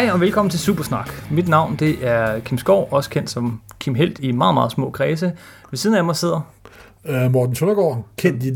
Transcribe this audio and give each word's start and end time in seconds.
Hej 0.00 0.10
og 0.10 0.20
velkommen 0.20 0.50
til 0.50 0.60
Supersnak. 0.60 1.10
Mit 1.30 1.48
navn 1.48 1.76
det 1.76 2.06
er 2.06 2.40
Kim 2.40 2.58
Skov, 2.58 2.88
også 2.90 3.10
kendt 3.10 3.30
som 3.30 3.60
Kim 3.78 3.94
Helt 3.94 4.18
i 4.18 4.32
meget, 4.32 4.54
meget 4.54 4.72
små 4.72 4.90
kredse. 4.90 5.32
Ved 5.70 5.76
siden 5.76 5.96
af 5.96 6.04
mig 6.04 6.16
sidder... 6.16 6.52
Uh, 7.08 7.32
Morten 7.32 7.54
Søndergaard, 7.54 8.06
kendt, 8.16 8.44
i, 8.44 8.52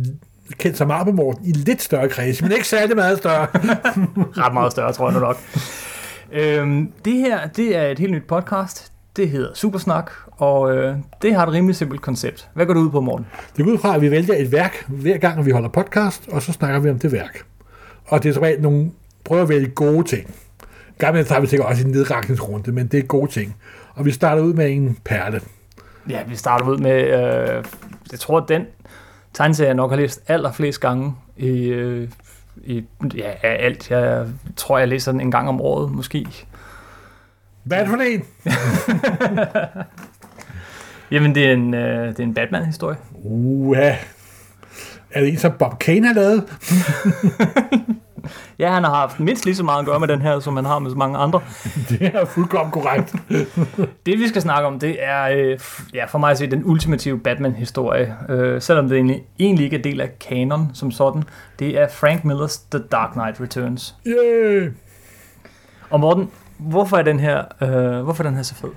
kendt 0.59 0.77
som 0.77 0.91
Arbe 0.91 1.13
Morten, 1.13 1.47
i 1.47 1.53
lidt 1.53 1.83
større 1.83 2.09
kreds, 2.09 2.43
men 2.43 2.53
ikke 2.53 2.69
særlig 2.69 2.97
meget 2.97 3.19
større. 3.19 3.47
Ret 4.43 4.53
meget 4.53 4.73
større, 4.73 4.93
tror 4.93 5.11
jeg 5.11 5.15
nu 5.15 5.21
nok. 5.21 5.37
Øhm, 6.33 6.93
det 7.05 7.13
her, 7.13 7.47
det 7.47 7.77
er 7.77 7.87
et 7.87 7.99
helt 7.99 8.13
nyt 8.13 8.27
podcast. 8.29 8.93
Det 9.17 9.29
hedder 9.29 9.55
Supersnak, 9.55 10.11
og 10.31 10.77
øh, 10.77 10.97
det 11.23 11.35
har 11.35 11.47
et 11.47 11.53
rimelig 11.53 11.77
simpelt 11.77 12.01
koncept. 12.01 12.49
Hvad 12.55 12.67
går 12.67 12.75
du 12.75 12.81
ud 12.81 12.91
på, 12.91 13.01
Morten? 13.01 13.27
Det 13.57 13.65
går 13.65 13.73
ud 13.73 13.79
fra, 13.79 13.95
at 13.95 14.01
vi 14.01 14.11
vælger 14.11 14.35
et 14.35 14.53
værk 14.53 14.85
hver 14.89 15.19
gang, 15.19 15.47
vi 15.47 15.51
holder 15.51 15.69
podcast, 15.69 16.29
og 16.29 16.43
så 16.43 16.53
snakker 16.53 16.81
vi 16.81 16.91
om 16.91 16.99
det 16.99 17.13
værk. 17.13 17.45
Og 18.07 18.23
det 18.23 18.29
er 18.29 18.35
så 18.35 18.57
nogle, 18.61 18.91
prøver 19.25 19.43
at 19.43 19.49
vælge 19.49 19.69
gode 19.69 20.05
ting. 20.05 20.35
Gamle 20.99 21.25
tager 21.25 21.41
vi 21.41 21.47
sikkert 21.47 21.69
også 21.69 21.87
en 21.87 21.91
nedrakningsrunde, 21.91 22.73
men 22.73 22.87
det 22.87 22.99
er 22.99 23.03
gode 23.03 23.31
ting. 23.31 23.57
Og 23.95 24.05
vi 24.05 24.11
starter 24.11 24.43
ud 24.43 24.55
med 24.55 24.73
en 24.73 24.99
perle. 25.05 25.41
Ja, 26.09 26.23
vi 26.27 26.37
starter 26.37 26.67
ud 26.67 26.79
med, 26.79 27.03
øh, 27.03 27.65
jeg 28.13 28.21
tror, 28.21 28.41
at 28.41 28.49
den 28.49 28.67
tegneserie, 29.35 29.69
jeg 29.69 29.75
nok 29.75 29.91
har 29.91 29.97
læst 29.97 30.23
allerflest 30.29 30.81
gange 30.81 31.15
i, 31.37 31.59
øh, 31.59 32.09
i 32.65 32.85
ja, 33.15 33.31
alt. 33.43 33.91
Jeg 33.91 34.27
tror, 34.57 34.79
jeg 34.79 34.89
læser 34.89 35.13
den 35.13 35.21
en 35.21 35.31
gang 35.31 35.49
om 35.49 35.61
året, 35.61 35.93
måske. 35.93 36.27
Hvad 37.63 37.79
er 37.79 37.83
det 37.83 37.91
for 37.91 37.97
en? 37.97 38.25
Jamen, 41.11 41.35
det 41.35 41.47
er 41.47 41.53
en, 41.53 41.75
øh, 41.75 42.09
det 42.09 42.19
er 42.19 42.25
en 42.25 42.35
Batman-historie. 42.35 42.97
Uha. 43.25 43.93
Er 45.11 45.21
det 45.21 45.29
en, 45.29 45.39
som 45.39 45.53
Bob 45.59 45.79
Kane 45.79 46.07
har 46.07 46.15
lavet? 46.15 46.45
Ja, 48.59 48.73
han 48.73 48.85
har 48.85 48.95
haft 48.95 49.21
mindst 49.21 49.45
lige 49.45 49.55
så 49.55 49.63
meget 49.63 49.81
at 49.81 49.87
gøre 49.87 50.01
med 50.01 50.09
den 50.09 50.21
her, 50.23 50.41
som 50.41 50.57
han 50.57 50.65
har 50.65 50.79
med 50.79 50.91
så 50.91 50.97
mange 50.97 51.19
andre. 51.19 51.41
Det 51.89 52.03
er 52.03 52.25
fuldkommen 52.25 52.73
korrekt. 52.73 53.15
det 54.07 54.19
vi 54.19 54.29
skal 54.29 54.43
snakke 54.43 54.67
om, 54.67 54.79
det 54.79 54.97
er 54.99 55.23
øh, 55.23 55.59
ja, 55.95 56.05
for 56.05 56.19
mig 56.19 56.31
at 56.31 56.39
se 56.39 56.51
den 56.51 56.63
ultimative 56.65 57.19
Batman-historie. 57.19 58.15
Øh, 58.29 58.63
selvom 58.63 58.89
det 58.89 58.97
egentlig, 58.97 59.23
egentlig 59.39 59.65
ikke 59.65 59.79
er 59.79 59.83
del 59.83 60.01
af 60.01 60.19
kanon 60.19 60.71
som 60.75 60.91
sådan. 60.91 61.23
Det 61.59 61.81
er 61.81 61.89
Frank 61.89 62.25
Millers 62.25 62.59
The 62.59 62.81
Dark 62.93 63.13
Knight 63.13 63.41
Returns. 63.41 63.95
Yeah. 64.07 64.71
Og 65.91 66.01
Morten, 66.01 66.31
hvorfor 66.59 66.97
er 66.97 67.03
den 67.03 67.21
her, 67.21 67.43
øh, 67.63 68.03
hvorfor 68.03 68.25
er 68.25 68.29
den 68.29 68.37
her 68.37 68.43
så 68.43 68.55
fed? 68.55 68.71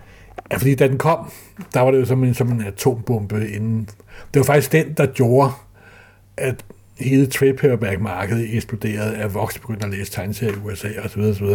Ja, 0.51 0.57
fordi 0.57 0.75
da 0.75 0.87
den 0.87 0.97
kom, 0.97 1.31
der 1.73 1.81
var 1.81 1.91
det 1.91 1.99
jo 1.99 2.05
som 2.05 2.23
en, 2.23 2.33
som 2.33 2.51
en 2.51 2.61
atombombe 2.61 3.49
inden. 3.49 3.89
Det 4.33 4.39
var 4.39 4.43
faktisk 4.43 4.71
den, 4.71 4.93
der 4.93 5.05
gjorde, 5.05 5.51
at 6.37 6.65
hele 6.99 7.27
trade 7.27 7.53
paperback-markedet 7.53 8.55
eksploderede, 8.55 9.17
at 9.17 9.33
voksne 9.33 9.61
begyndte 9.61 9.85
at 9.85 9.91
læse 9.91 10.11
tegneserier 10.11 10.53
i 10.53 10.59
USA 10.65 10.87
osv. 11.05 11.19
osv. 11.19 11.45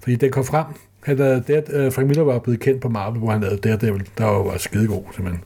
Fordi 0.00 0.16
den 0.16 0.30
kom 0.30 0.44
frem, 0.44 0.66
han, 1.00 1.18
der, 1.18 1.86
uh, 1.86 1.92
Frank 1.92 2.06
Miller 2.06 2.24
var 2.24 2.38
blevet 2.38 2.60
kendt 2.60 2.80
på 2.80 2.88
Marvel, 2.88 3.18
hvor 3.18 3.30
han 3.30 3.40
lavede 3.40 3.56
Daredevil, 3.56 4.08
der 4.18 4.24
var, 4.24 4.42
var 4.42 4.58
skidegod 4.58 5.02
simpelthen. 5.14 5.44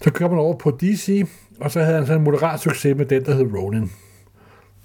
Så 0.00 0.10
kom 0.10 0.30
han 0.30 0.38
over 0.38 0.56
på 0.56 0.70
DC, 0.70 1.26
og 1.60 1.70
så 1.70 1.80
havde 1.80 1.96
han 1.96 2.06
sådan 2.06 2.20
en 2.20 2.24
moderat 2.24 2.60
succes 2.60 2.96
med 2.96 3.06
den, 3.06 3.24
der 3.24 3.34
hed 3.34 3.54
Ronin. 3.54 3.90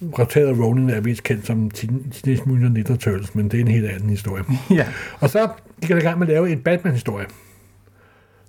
Resultatet 0.01 0.47
af 0.47 0.59
Ronin 0.59 0.89
er 0.89 1.01
mest 1.01 1.23
kendt 1.23 1.45
som 1.45 1.71
Teenage 1.71 2.41
Mutant 2.45 2.73
Ninja 2.73 2.95
Turtles, 2.95 3.35
men 3.35 3.51
det 3.51 3.57
er 3.57 3.61
en 3.61 3.67
helt 3.67 3.85
anden 3.85 4.09
historie. 4.09 4.43
ja. 4.69 4.87
Og 5.19 5.29
så 5.29 5.47
gik 5.81 5.89
han 5.89 5.97
i 5.97 6.01
gang 6.01 6.19
med 6.19 6.27
at 6.27 6.33
lave 6.33 6.51
en 6.51 6.59
Batman-historie 6.59 7.25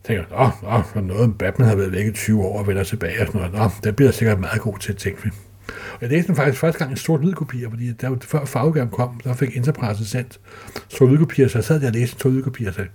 tænker, 0.09 0.25
nå, 0.31 0.71
nå, 0.71 0.83
for 0.83 1.01
noget, 1.01 1.39
Batman 1.39 1.69
har 1.69 1.77
været 1.77 1.93
væk 1.93 2.07
i 2.07 2.13
20 2.13 2.43
år 2.43 2.59
og 2.59 2.67
vender 2.67 2.85
tilbage 2.85 3.21
og 3.21 3.27
sådan 3.27 3.41
noget. 3.41 3.55
Nå, 3.55 3.71
det 3.85 3.97
bliver 3.97 4.11
sikkert 4.11 4.41
meget 4.41 4.61
god 4.61 4.79
til, 4.79 4.97
tænkte 4.97 5.25
vi. 5.25 5.31
Og 5.69 5.99
jeg 6.01 6.11
læste 6.11 6.29
den 6.29 6.37
faktisk 6.37 6.61
første 6.61 6.79
gang 6.79 6.91
en 6.91 6.97
sort 6.97 7.21
hvid 7.21 7.33
fordi 7.71 7.93
der, 7.93 8.17
før 8.23 8.45
farvegaven 8.45 8.91
kom, 8.91 9.21
så 9.25 9.35
fik 9.35 9.57
Interpresse 9.57 10.09
sendt 10.09 10.41
sort 10.89 11.09
hvid 11.09 11.19
kopier, 11.19 11.49
så 11.49 11.59
jeg 11.59 11.65
sad 11.65 11.81
der 11.81 11.87
og 11.87 11.93
læste 11.93 12.15
en 12.15 12.21
sort 12.21 12.33
hvid 12.33 12.69
og 12.69 12.75
sagde, 12.75 12.91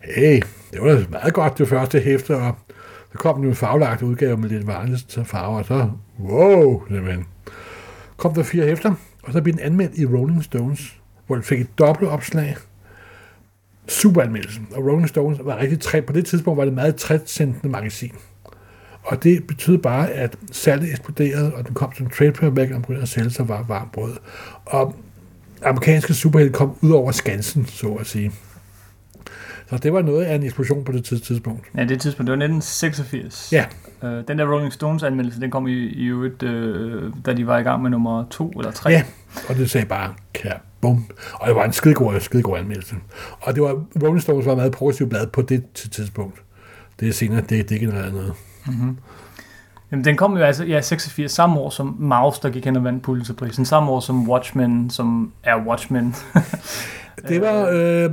hey, 0.00 0.42
det 0.72 0.80
var 0.80 0.88
da 0.88 1.04
meget 1.10 1.34
godt 1.34 1.58
det 1.58 1.68
første 1.68 2.00
hæfte, 2.00 2.36
og 2.36 2.56
så 3.12 3.18
kom 3.18 3.40
den 3.40 3.48
en 3.48 3.54
faglagt 3.54 4.02
udgave 4.02 4.36
med 4.36 4.48
lidt 4.48 4.66
varende 4.66 5.24
farver, 5.24 5.58
og 5.58 5.64
så, 5.64 5.90
wow, 6.20 6.82
simpelthen. 6.88 7.24
Kom 8.16 8.34
der 8.34 8.42
fire 8.42 8.66
hæfter, 8.66 8.94
og 9.22 9.32
så 9.32 9.42
blev 9.42 9.54
den 9.54 9.62
anmeldt 9.62 9.98
i 9.98 10.06
Rolling 10.06 10.44
Stones, 10.44 10.96
hvor 11.26 11.36
den 11.36 11.44
fik 11.44 11.60
et 11.60 11.78
dobbelt 11.78 12.10
opslag, 12.10 12.56
super 13.88 14.22
anmeldelse. 14.22 14.60
Og 14.72 14.84
Rolling 14.84 15.08
Stones 15.08 15.38
var 15.44 15.56
rigtig 15.58 15.80
træt. 15.80 16.04
På 16.04 16.12
det 16.12 16.26
tidspunkt 16.26 16.58
var 16.58 16.64
det 16.64 16.74
meget 16.74 16.96
trætsendende 16.96 17.68
magasin. 17.68 18.12
Og 19.02 19.22
det 19.22 19.46
betyder 19.46 19.78
bare, 19.78 20.10
at 20.10 20.36
salget 20.52 20.90
eksploderede, 20.90 21.54
og 21.54 21.66
den 21.66 21.74
kom 21.74 21.92
som 21.96 22.10
trade 22.10 22.32
paperback, 22.32 22.72
og 22.72 22.80
begyndte 22.80 23.02
at 23.02 23.08
sælge 23.08 23.30
sig 23.30 23.48
var 23.48 23.64
varmt 23.68 23.92
brød. 23.92 24.16
Og 24.64 24.96
amerikanske 25.64 26.14
superhelte 26.14 26.52
kom 26.52 26.76
ud 26.80 26.90
over 26.90 27.12
skansen, 27.12 27.66
så 27.66 27.88
at 27.88 28.06
sige. 28.06 28.32
Så 29.70 29.78
det 29.78 29.92
var 29.92 30.02
noget 30.02 30.24
af 30.24 30.34
en 30.34 30.42
eksplosion 30.42 30.84
på 30.84 30.92
det 30.92 31.04
tidspunkt. 31.04 31.66
Ja, 31.76 31.84
det 31.84 32.00
tidspunkt, 32.00 32.26
det 32.26 32.38
var 32.38 32.44
1986. 32.44 33.52
Ja. 33.52 33.64
Øh, 34.06 34.24
den 34.28 34.38
der 34.38 34.52
Rolling 34.52 34.72
Stones 34.72 35.02
anmeldelse, 35.02 35.40
den 35.40 35.50
kom 35.50 35.66
i, 35.66 35.72
i 35.72 36.04
øvrigt, 36.04 36.42
øh, 36.42 37.12
da 37.26 37.32
de 37.32 37.46
var 37.46 37.58
i 37.58 37.62
gang 37.62 37.82
med 37.82 37.90
nummer 37.90 38.24
to 38.30 38.50
eller 38.50 38.72
tre. 38.72 38.90
Ja, 38.90 39.02
og 39.48 39.54
det 39.54 39.70
sagde 39.70 39.86
bare, 39.86 40.14
kære 40.32 40.58
bum. 40.80 41.04
Og 41.32 41.48
det 41.48 41.56
var 41.56 41.64
en 41.64 41.72
skidegod, 41.72 42.20
skidegod 42.20 42.58
anmeldelse. 42.58 42.94
Og 43.40 43.54
det 43.54 43.62
var, 43.62 43.84
Rolling 44.02 44.22
Stones 44.22 44.46
var 44.46 44.54
meget 44.54 44.72
progressivt 44.72 45.10
blad 45.10 45.26
på 45.26 45.42
det 45.42 45.64
tidspunkt. 45.72 46.42
Det 47.00 47.08
er 47.08 47.12
senere, 47.12 47.40
det, 47.40 47.68
det 47.68 47.80
genererede 47.80 48.12
noget. 48.12 48.32
Mm-hmm. 48.66 48.98
Jamen, 49.90 50.04
den 50.04 50.16
kom 50.16 50.36
jo 50.36 50.42
altså 50.42 50.64
ja, 50.64 50.80
86, 50.80 51.32
samme 51.32 51.60
år 51.60 51.70
som 51.70 51.96
Mouse, 51.98 52.42
der 52.42 52.50
gik 52.50 52.64
hen 52.64 52.76
og 52.76 52.84
vandt 52.84 53.02
Pulitzerprisen, 53.02 53.64
samme 53.64 53.90
år 53.90 54.00
som 54.00 54.28
Watchmen, 54.30 54.90
som 54.90 55.32
er 55.42 55.56
Watchmen. 55.66 56.14
det 57.28 57.40
var, 57.40 57.68
øh, 57.72 58.10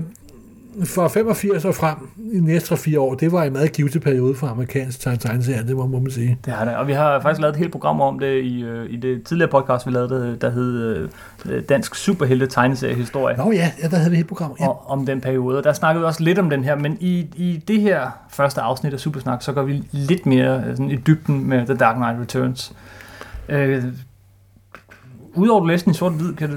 fra 0.85 1.07
85 1.07 1.65
og 1.65 1.75
frem, 1.75 1.97
i 2.33 2.39
næste 2.39 2.77
fire 2.77 2.99
år, 2.99 3.15
det 3.15 3.31
var 3.31 3.43
en 3.43 3.53
meget 3.53 3.71
givet 3.71 4.01
periode 4.01 4.35
for 4.35 4.47
amerikansk 4.47 4.99
tegneserier, 4.99 5.63
det 5.63 5.75
må, 5.75 5.87
må 5.87 5.99
man 5.99 6.11
sige. 6.11 6.37
Det 6.45 6.53
har 6.53 6.65
det, 6.65 6.75
og 6.75 6.87
vi 6.87 6.93
har 6.93 7.21
faktisk 7.21 7.41
lavet 7.41 7.53
et 7.53 7.59
helt 7.59 7.71
program 7.71 8.01
om 8.01 8.19
det 8.19 8.43
i, 8.43 8.63
øh, 8.63 8.89
i 8.89 8.95
det 8.95 9.23
tidligere 9.23 9.51
podcast, 9.51 9.87
vi 9.87 9.91
lavede, 9.91 10.37
der 10.41 10.49
hed 10.49 11.09
øh, 11.45 11.63
Dansk 11.69 11.95
Superhelte 11.95 12.47
Tegneseriehistorie. 12.47 13.37
Nå 13.37 13.51
ja, 13.51 13.71
ja, 13.83 13.87
der 13.87 13.97
havde 13.97 14.11
vi 14.11 14.19
et 14.19 14.27
program. 14.27 14.55
Ja. 14.59 14.67
Og, 14.67 14.89
om 14.89 15.05
den 15.05 15.21
periode, 15.21 15.63
der 15.63 15.73
snakkede 15.73 16.01
vi 16.01 16.05
også 16.05 16.23
lidt 16.23 16.39
om 16.39 16.49
den 16.49 16.63
her, 16.63 16.75
men 16.75 16.97
i, 16.99 17.19
i 17.35 17.63
det 17.67 17.81
her 17.81 18.11
første 18.29 18.61
afsnit 18.61 18.93
af 18.93 18.99
Supersnak, 18.99 19.41
så 19.41 19.53
går 19.53 19.63
vi 19.63 19.83
lidt 19.91 20.25
mere 20.25 20.63
øh, 20.67 20.71
sådan, 20.71 20.91
i 20.91 20.95
dybden 20.95 21.49
med 21.49 21.65
The 21.65 21.75
Dark 21.75 21.95
Knight 21.95 22.19
Returns. 22.19 22.73
Øh, 23.49 23.83
Udover 25.35 25.61
at 25.61 25.67
læse 25.67 25.85
den 25.85 25.91
i 25.91 25.95
sort-hvid, 25.95 26.33
kan 26.33 26.49
du 26.49 26.55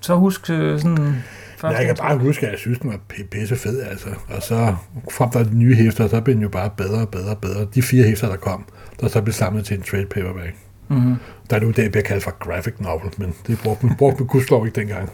så 0.00 0.14
huske 0.14 0.78
sådan 0.78 1.24
jeg 1.62 1.86
kan 1.86 1.96
bare 1.96 2.18
huske, 2.18 2.46
at 2.46 2.52
jeg 2.52 2.58
synes, 2.58 2.78
den 2.78 2.90
var 2.90 3.00
pisse 3.30 3.56
fed, 3.56 3.82
altså. 3.82 4.08
Og 4.28 4.42
så 4.42 4.74
frem 5.10 5.30
der 5.30 5.42
de 5.42 5.58
nye 5.58 5.74
hæfter, 5.74 6.08
så 6.08 6.20
blev 6.20 6.34
den 6.34 6.42
jo 6.42 6.48
bare 6.48 6.70
bedre 6.76 7.00
og 7.00 7.08
bedre 7.08 7.30
og 7.30 7.38
bedre. 7.38 7.66
De 7.74 7.82
fire 7.82 8.04
hæfter, 8.04 8.28
der 8.28 8.36
kom, 8.36 8.64
der 9.00 9.08
så 9.08 9.22
blev 9.22 9.32
samlet 9.32 9.64
til 9.64 9.76
en 9.76 9.82
trade 9.82 10.06
paperback. 10.06 10.56
Mm-hmm. 10.88 11.16
Der 11.50 11.56
er 11.56 11.60
nu 11.60 11.70
det, 11.70 11.90
bliver 11.90 12.04
kaldt 12.04 12.24
for 12.24 12.38
graphic 12.38 12.74
novel, 12.78 13.12
men 13.18 13.34
det 13.46 13.58
brugte 13.58 13.86
man, 13.86 13.96
brugte 13.96 14.20
man 14.20 14.26
gudslov 14.26 14.66
ikke 14.66 14.80
dengang. 14.80 15.10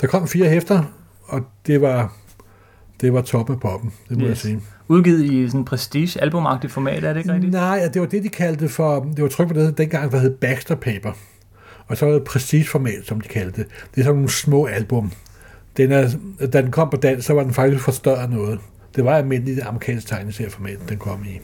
Der 0.00 0.06
kom 0.06 0.28
fire 0.28 0.48
hæfter, 0.48 0.82
og 1.24 1.42
det 1.66 1.80
var, 1.80 2.12
det 3.00 3.12
var 3.12 3.20
top 3.20 3.50
af 3.50 3.60
poppen, 3.60 3.92
det 4.08 4.18
må 4.18 4.24
yes. 4.24 4.28
jeg 4.28 4.36
sige. 4.36 4.60
Udgivet 4.88 5.24
i 5.24 5.48
sådan 5.48 5.64
prestige 5.64 6.22
albumagtigt 6.22 6.72
format, 6.72 7.04
er 7.04 7.12
det 7.12 7.20
ikke 7.20 7.32
rigtigt? 7.32 7.52
Nej, 7.52 7.88
det 7.94 8.00
var 8.00 8.08
det, 8.08 8.22
de 8.22 8.28
kaldte 8.28 8.68
for, 8.68 9.08
det 9.16 9.22
var 9.22 9.28
tryk 9.28 9.48
på 9.48 9.54
det 9.54 9.78
dengang, 9.78 10.12
der 10.12 10.18
hed 10.18 10.36
Baxter 10.36 10.74
Paper. 10.74 11.12
Og 11.86 11.96
så 11.96 12.06
var 12.06 12.12
det 12.12 12.24
prestige 12.24 12.64
format, 12.64 13.06
som 13.06 13.20
de 13.20 13.28
kaldte 13.28 13.62
det. 13.62 13.70
Det 13.94 14.00
er 14.00 14.04
sådan 14.04 14.14
nogle 14.14 14.30
små 14.30 14.66
album 14.66 15.12
den 15.76 15.92
er, 15.92 16.08
da 16.52 16.62
den 16.62 16.70
kom 16.70 16.90
på 16.90 16.96
dansk, 16.96 17.26
så 17.26 17.32
var 17.32 17.42
den 17.42 17.54
faktisk 17.54 17.84
forstørret 17.84 18.30
noget. 18.30 18.58
Det 18.96 19.04
var 19.04 19.16
almindeligt 19.16 19.60
amerikansk 19.66 20.08
tegneserieformat, 20.08 20.78
den 20.88 20.98
kom 20.98 21.24
i. 21.24 21.40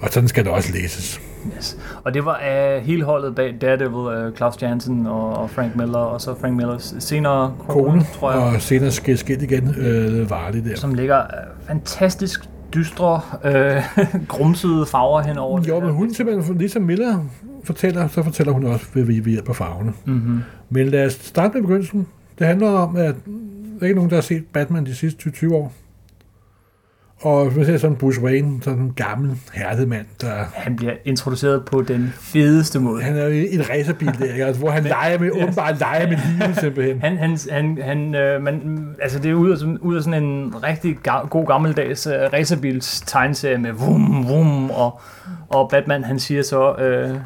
Og 0.00 0.08
sådan 0.10 0.28
skal 0.28 0.44
det 0.44 0.52
også 0.52 0.72
læses. 0.72 1.20
Yes. 1.56 1.78
Og 2.04 2.14
det 2.14 2.24
var 2.24 2.40
uh, 2.76 2.84
hele 2.84 3.04
holdet 3.04 3.34
bag 3.34 3.54
Daredevil, 3.60 4.26
uh, 4.26 4.34
Klaus 4.34 4.62
Jansen 4.62 5.06
og, 5.06 5.36
og 5.36 5.50
Frank 5.50 5.76
Miller, 5.76 5.98
og 5.98 6.20
så 6.20 6.34
Frank 6.40 6.56
Millers 6.56 6.94
senere 6.98 7.54
kone, 7.68 7.90
kone 7.90 8.06
tror 8.14 8.32
jeg. 8.32 8.40
Og 8.40 8.62
senere 8.62 8.90
skilt 8.90 9.42
igen, 9.42 9.74
øh, 9.78 10.30
var 10.30 10.50
det 10.50 10.64
der. 10.64 10.76
Som 10.76 10.94
ligger 10.94 11.18
uh, 11.18 11.66
fantastisk 11.66 12.48
dystre, 12.74 13.20
øh, 13.44 13.82
grumsede 14.28 14.86
farver 14.86 15.20
henover. 15.20 15.62
Jo, 15.68 15.80
men 15.80 15.90
hun 15.90 16.14
simpelthen, 16.14 16.58
ligesom 16.58 16.82
Miller 16.82 17.18
fortæller, 17.64 18.08
så 18.08 18.22
fortæller 18.22 18.52
hun 18.52 18.64
også 18.64 18.86
ved, 18.94 19.04
ved 19.04 19.14
hjælp 19.14 19.48
af 19.48 19.56
farverne. 19.56 19.92
Mm-hmm. 20.04 20.40
Men 20.70 20.88
lad 20.88 21.06
os 21.06 21.12
starte 21.12 21.54
med 21.54 21.62
begyndelsen. 21.62 22.06
Det 22.38 22.46
handler 22.46 22.68
om, 22.68 22.96
at 22.96 23.14
der 23.24 23.80
er 23.80 23.84
ikke 23.84 23.94
nogen, 23.94 24.10
der 24.10 24.16
har 24.16 24.22
set 24.22 24.44
Batman 24.52 24.86
de 24.86 24.94
sidste 24.94 25.30
20 25.30 25.54
år. 25.54 25.72
Og 27.20 27.50
hvis 27.50 27.66
ser 27.66 27.76
sådan 27.78 27.96
Bruce 27.96 28.20
Wayne, 28.20 28.62
sådan 28.62 28.82
en 28.82 28.92
gammel, 28.96 29.38
hærdet 29.54 29.88
mand, 29.88 30.06
der... 30.20 30.44
Han 30.54 30.76
bliver 30.76 30.92
introduceret 31.04 31.64
på 31.64 31.82
den 31.82 32.12
fedeste 32.16 32.80
måde. 32.80 33.02
Han 33.02 33.16
er 33.16 33.24
jo 33.24 33.46
en 33.50 33.70
racerbil 33.70 34.18
der, 34.18 34.46
altså, 34.46 34.62
hvor 34.62 34.70
han 34.70 34.84
leger 34.84 35.18
med, 35.18 35.30
åbenbart 35.30 35.78
leger 35.78 36.08
med 36.08 36.18
livet 36.38 36.56
simpelthen. 36.56 37.00
Han, 37.00 37.16
han, 37.16 37.38
han, 37.50 37.78
han 37.82 38.14
øh, 38.14 38.42
man, 38.42 38.86
altså 39.02 39.18
det 39.18 39.30
er 39.30 39.34
ud 39.34 39.50
af, 39.50 39.56
ud 39.80 39.96
af 39.96 40.02
sådan 40.02 40.22
en 40.22 40.54
rigtig 40.62 40.98
ga- 41.08 41.28
god 41.28 41.46
gammeldags 41.46 42.06
uh, 42.06 42.12
racerbils 42.12 43.00
tegneserie 43.00 43.58
med 43.58 43.72
vum, 43.72 44.28
vum, 44.28 44.70
og, 44.70 45.00
og 45.48 45.70
Batman, 45.70 46.04
han 46.04 46.18
siger 46.18 46.42
så 46.42 46.74
øh, 46.74 47.16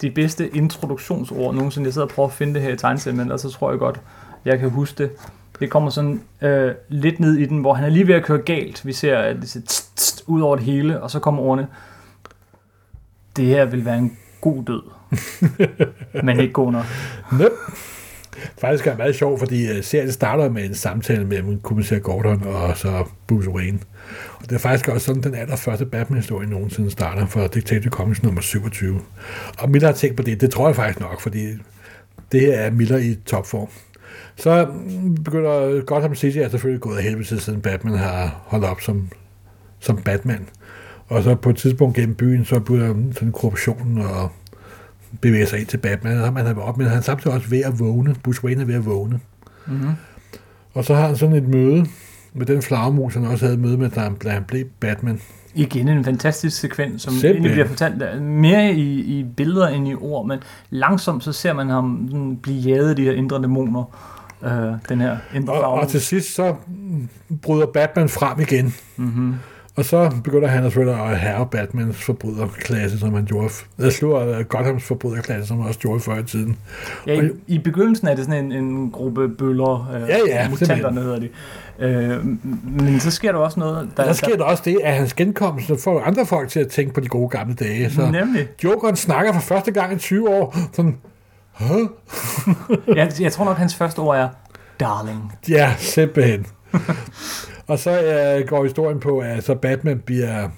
de 0.00 0.10
bedste 0.10 0.56
introduktionsord 0.56 1.54
nogensinde. 1.54 1.86
Jeg 1.86 1.92
sidder 1.92 2.06
og 2.06 2.12
prøver 2.12 2.28
at 2.28 2.34
finde 2.34 2.54
det 2.54 2.62
her 2.62 2.72
i 2.72 2.76
tegneserien, 2.76 3.16
men 3.16 3.38
så 3.38 3.50
tror 3.50 3.70
jeg 3.70 3.78
godt, 3.78 4.00
jeg 4.44 4.58
kan 4.58 4.70
huske 4.70 5.02
det. 5.02 5.10
Det 5.60 5.70
kommer 5.70 5.90
sådan 5.90 6.22
øh, 6.42 6.74
lidt 6.88 7.20
ned 7.20 7.36
i 7.36 7.46
den, 7.46 7.58
hvor 7.58 7.74
han 7.74 7.84
er 7.84 7.88
lige 7.88 8.06
ved 8.06 8.14
at 8.14 8.24
køre 8.24 8.38
galt. 8.38 8.86
Vi 8.86 8.92
ser, 8.92 9.18
at 9.18 9.36
det 9.36 9.50
ser 9.50 9.60
tst, 9.60 9.96
tst, 9.96 10.24
ud 10.26 10.40
over 10.40 10.56
det 10.56 10.64
hele, 10.64 11.02
og 11.02 11.10
så 11.10 11.18
kommer 11.18 11.42
ordene. 11.42 11.66
Det 13.36 13.46
her 13.46 13.64
vil 13.64 13.84
være 13.84 13.98
en 13.98 14.18
god 14.40 14.64
død. 14.64 14.82
Men 16.24 16.40
ikke 16.40 16.52
god 16.52 16.72
nok. 16.72 16.84
Nøp. 17.32 17.52
Faktisk 18.60 18.86
er 18.86 18.90
det 18.90 18.98
meget 18.98 19.16
sjovt, 19.16 19.38
fordi 19.38 19.78
uh, 19.78 19.84
serien 19.84 20.12
starter 20.12 20.50
med 20.50 20.64
en 20.64 20.74
samtale 20.74 21.24
mellem 21.24 21.60
kommissær 21.60 21.98
Gordon 21.98 22.42
og 22.42 22.76
så 22.76 23.04
Bruce 23.26 23.50
Wayne. 23.50 23.78
Og 24.36 24.42
det 24.42 24.52
er 24.52 24.58
faktisk 24.58 24.88
også 24.88 25.06
sådan, 25.06 25.22
den 25.22 25.34
allerførste 25.34 25.86
Batman-historie 25.86 26.48
nogensinde 26.48 26.90
starter 26.90 27.26
for 27.26 27.46
Detective 27.46 27.90
Comics 27.90 28.22
nummer 28.22 28.40
27. 28.40 29.00
Og 29.58 29.70
Miller 29.70 29.88
har 29.88 29.94
tænkt 29.94 30.16
på 30.16 30.22
det, 30.22 30.40
det 30.40 30.50
tror 30.50 30.68
jeg 30.68 30.76
faktisk 30.76 31.00
nok, 31.00 31.20
fordi 31.20 31.46
det 32.32 32.40
her 32.40 32.54
er 32.54 32.70
Miller 32.70 32.98
i 32.98 33.14
topform. 33.26 33.68
Så 34.36 34.66
begynder 35.24 35.84
Gotham 35.84 36.14
City 36.14 36.38
er 36.38 36.48
selvfølgelig 36.48 36.80
gået 36.80 36.96
af 36.96 37.02
helvede 37.02 37.24
til, 37.24 37.40
siden 37.40 37.60
Batman 37.60 37.94
har 37.94 38.40
holdt 38.46 38.64
op 38.64 38.80
som, 38.80 39.08
som 39.80 39.96
Batman. 39.96 40.48
Og 41.06 41.22
så 41.22 41.34
på 41.34 41.50
et 41.50 41.56
tidspunkt 41.56 41.96
gennem 41.96 42.14
byen, 42.14 42.44
så 42.44 42.60
begynder 42.60 43.12
sådan 43.12 43.32
korruptionen 43.32 43.98
og 43.98 44.32
bevæge 45.20 45.46
sig 45.46 45.58
ind 45.58 45.66
til 45.66 45.78
Batman, 45.78 46.20
og 46.20 46.32
man 46.32 46.46
har 46.46 46.54
op, 46.54 46.78
men 46.78 46.86
han 46.86 46.98
er 46.98 47.02
samtidig 47.02 47.36
også 47.36 47.48
ved 47.48 47.62
at 47.62 47.78
vågne. 47.78 48.16
Bruce 48.24 48.44
Wayne 48.44 48.62
er 48.62 48.66
ved 48.66 48.74
at 48.74 48.86
vågne. 48.86 49.20
Mm-hmm. 49.66 49.90
Og 50.74 50.84
så 50.84 50.94
har 50.94 51.06
han 51.06 51.16
sådan 51.16 51.36
et 51.36 51.48
møde 51.48 51.86
med 52.32 52.46
den 52.46 52.62
flagermus, 52.62 53.14
han 53.14 53.24
også 53.24 53.44
havde 53.44 53.58
møde 53.58 53.76
med, 53.78 53.90
han, 53.90 54.14
da 54.14 54.28
han 54.30 54.44
blev 54.44 54.64
Batman. 54.80 55.20
Igen 55.54 55.88
en 55.88 56.04
fantastisk 56.04 56.60
sekvens, 56.60 57.02
som 57.02 57.12
Simpelthen. 57.12 57.32
egentlig 57.32 57.52
bliver 57.52 57.66
fortalt 57.66 58.22
mere 58.22 58.72
i, 58.72 59.00
i 59.00 59.24
billeder 59.36 59.68
end 59.68 59.88
i 59.88 59.94
ord, 59.94 60.26
men 60.26 60.38
langsomt 60.70 61.24
så 61.24 61.32
ser 61.32 61.52
man 61.52 61.68
ham 61.68 62.06
sådan 62.10 62.36
blive 62.36 62.58
jaget 62.60 62.90
af 62.90 62.96
de 62.96 63.04
her 63.04 63.12
indre 63.12 63.42
dæmoner. 63.42 63.84
Øh, 64.44 64.72
den 64.88 65.00
her 65.00 65.16
indre 65.34 65.52
Og, 65.52 65.72
og 65.72 65.88
til 65.88 66.00
sidst 66.00 66.34
så 66.34 66.54
mm, 66.68 67.08
bryder 67.42 67.66
Batman 67.66 68.08
frem 68.08 68.40
igen. 68.40 68.74
Mm-hmm. 68.96 69.34
Og 69.76 69.84
så 69.84 70.10
begynder 70.24 70.48
han 70.48 70.62
selvfølgelig 70.62 71.00
at 71.00 71.18
have 71.18 71.46
Batmans 71.46 71.96
forbryderklasse, 71.96 72.98
som 72.98 73.14
han 73.14 73.24
gjorde. 73.24 73.48
Jeg 73.78 73.92
slår 73.92 74.38
uh, 74.38 74.40
Gothams 74.40 74.84
forbryderklasse, 74.84 75.48
som 75.48 75.58
han 75.58 75.68
også 75.68 75.80
gjorde 75.80 76.00
før 76.00 76.18
i 76.18 76.22
tiden. 76.22 76.56
Ja, 77.06 77.22
i, 77.22 77.30
i 77.46 77.58
begyndelsen 77.58 78.08
er 78.08 78.14
det 78.14 78.24
sådan 78.24 78.44
en, 78.44 78.52
en 78.52 78.90
gruppe 78.90 79.28
bøller, 79.28 79.92
øh, 79.94 80.08
Ja, 80.08 80.18
ja, 80.26 80.48
mutanterne 80.48 81.00
hedder 81.00 81.18
de. 81.18 81.28
Øh, 81.78 82.24
men 82.64 83.00
så 83.00 83.10
sker 83.10 83.32
der 83.32 83.38
også 83.38 83.60
noget, 83.60 83.88
der, 83.96 84.04
Der 84.04 84.12
sker 84.12 84.36
der 84.36 84.44
også 84.44 84.62
det, 84.66 84.78
at 84.84 84.94
hans 84.94 85.14
genkomst 85.14 85.70
får 85.84 86.00
andre 86.00 86.26
folk 86.26 86.48
til 86.48 86.60
at 86.60 86.68
tænke 86.68 86.94
på 86.94 87.00
de 87.00 87.08
gode 87.08 87.28
gamle 87.28 87.54
dage. 87.54 87.90
Så 87.90 88.10
Nemlig. 88.10 88.48
Jokeren 88.64 88.96
snakker 88.96 89.32
for 89.32 89.40
første 89.40 89.72
gang 89.72 89.92
i 89.92 89.98
20 89.98 90.28
år. 90.28 90.56
Sådan? 90.72 90.96
Jeg, 92.96 93.12
jeg 93.20 93.32
tror 93.32 93.44
nok, 93.44 93.56
hans 93.56 93.74
første 93.74 93.98
ord 93.98 94.16
er 94.16 94.28
darling. 94.80 95.32
Ja, 95.48 95.74
simpelthen. 95.78 96.46
Og 97.70 97.78
så 97.78 98.02
øh, 98.02 98.48
går 98.48 98.64
historien 98.64 99.00
på, 99.00 99.18
at 99.18 99.44
så 99.44 99.54
Batman 99.54 99.98
bliver... 99.98 100.48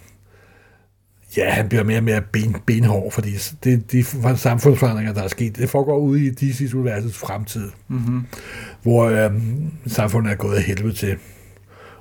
Ja, 1.36 1.50
han 1.50 1.68
bliver 1.68 1.84
mere 1.84 1.98
og 1.98 2.04
mere 2.04 2.22
ben, 2.32 2.56
benhård, 2.66 3.12
fordi 3.12 3.30
det, 3.64 3.92
de 3.92 4.04
samfundsforandringer, 4.36 5.12
der 5.12 5.22
er 5.22 5.28
sket, 5.28 5.56
det 5.56 5.70
foregår 5.70 5.98
ude 5.98 6.26
i 6.26 6.30
DC's 6.30 6.76
universets 6.76 7.18
fremtid, 7.18 7.70
Mm-hmm. 7.88 8.26
hvor 8.82 9.04
øh, 9.04 9.30
samfundet 9.86 10.32
er 10.32 10.36
gået 10.36 10.56
af 10.56 10.62
helvede 10.62 10.92
til. 10.92 11.16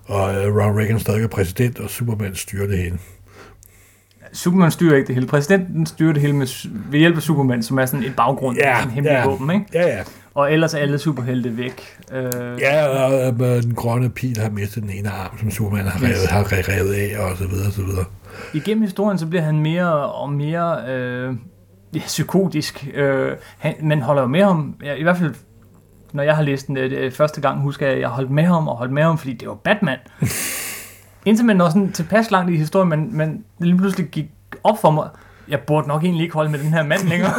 Og 0.06 0.36
øh, 0.36 0.56
Ronald 0.56 0.78
Reagan 0.78 1.00
stadig 1.00 1.24
er 1.24 1.28
præsident, 1.28 1.80
og 1.80 1.90
Superman 1.90 2.36
styrer 2.36 2.68
det 2.68 2.78
hele. 2.78 2.98
Superman 4.33 4.72
styrer 4.72 4.95
ikke 4.95 5.07
det 5.07 5.16
hele. 5.16 5.28
Præsidenten 5.28 5.86
styrer 5.86 6.13
det 6.13 6.22
hele 6.22 6.33
med, 6.36 6.69
ved 6.92 7.00
hjælp 7.00 7.16
af 7.16 7.22
Superman, 7.22 7.63
som 7.63 7.80
er 7.80 7.86
sådan 7.86 8.06
et 8.06 8.16
baggrund, 8.16 8.57
Ja, 8.57 8.75
sådan 8.75 8.88
en 8.89 8.94
hemmelig 8.94 9.13
ja. 9.16 9.25
våben, 9.28 9.51
ikke? 9.51 9.66
Ja, 9.74 9.88
ja. 9.88 10.04
Og 10.33 10.54
ellers 10.54 10.74
er 10.74 10.78
alle 10.78 11.00
superhelte 11.00 11.57
væk. 11.57 11.98
Øh, 12.13 12.31
Ja, 12.60 12.88
og 12.88 13.13
øh, 13.42 13.63
den 13.63 13.75
grønne 13.75 14.10
pil 14.10 14.38
har 14.38 14.50
mistet 14.50 14.83
den 14.83 14.92
ene 14.92 15.10
arm, 15.10 15.38
som 15.39 15.51
Superman 15.51 15.86
har 15.86 16.01
revet, 16.04 16.16
Yes. 16.24 16.25
har 16.30 16.44
re- 16.44 16.72
revet 16.72 16.94
af, 16.94 17.24
og 17.31 17.38
så 17.38 17.48
videre, 17.48 17.68
og 17.68 17.74
så 17.74 17.81
videre. 17.83 18.06
Igennem 18.54 18.83
historien, 18.83 19.18
så 19.18 19.25
bliver 19.28 19.44
han 19.44 19.60
mere 19.60 20.06
og 20.12 20.30
mere 20.31 20.77
øh, 20.89 21.34
ja, 21.95 22.00
psykotisk. 22.00 22.88
Øh, 22.94 23.31
han, 23.57 23.74
man 23.84 24.01
holder 24.01 24.22
jo 24.22 24.27
med 24.27 24.44
ham, 24.44 24.75
ja, 24.84 24.94
i 24.94 25.04
hvert 25.04 25.18
fald 25.18 25.34
når 26.13 26.24
jeg 26.24 26.36
har 26.36 26.44
læst 26.44 26.68
den 26.68 26.77
øh, 26.77 27.12
første 27.12 27.42
gang, 27.42 27.62
husker 27.62 27.86
jeg, 27.86 27.95
at 27.95 28.01
jeg 28.01 28.10
holdt 28.10 28.31
med 28.31 28.44
ham 28.44 28.68
og 28.68 28.77
holdt 28.77 28.94
med 28.94 29.04
ham, 29.04 29.18
fordi 29.18 29.34
det 29.34 29.48
var 29.48 29.54
Batman. 29.63 29.98
Indtil 31.26 31.46
man 31.46 31.56
når 31.56 31.70
sådan 31.70 31.92
tilpas 31.92 32.32
langt 32.32 32.52
i 32.54 32.58
historien, 32.58 32.90
men, 32.90 33.18
men 33.18 33.44
lige 33.60 33.78
pludselig 33.78 34.08
gik 34.08 34.26
op 34.64 34.82
for 34.82 34.92
mig, 34.92 35.10
jeg 35.48 35.60
burde 35.68 35.88
nok 35.88 36.04
egentlig 36.04 36.24
ikke 36.24 36.34
holde 36.34 36.52
med 36.52 36.60
den 36.60 36.74
her 36.74 36.84
mand 36.84 37.02
længere. 37.02 37.34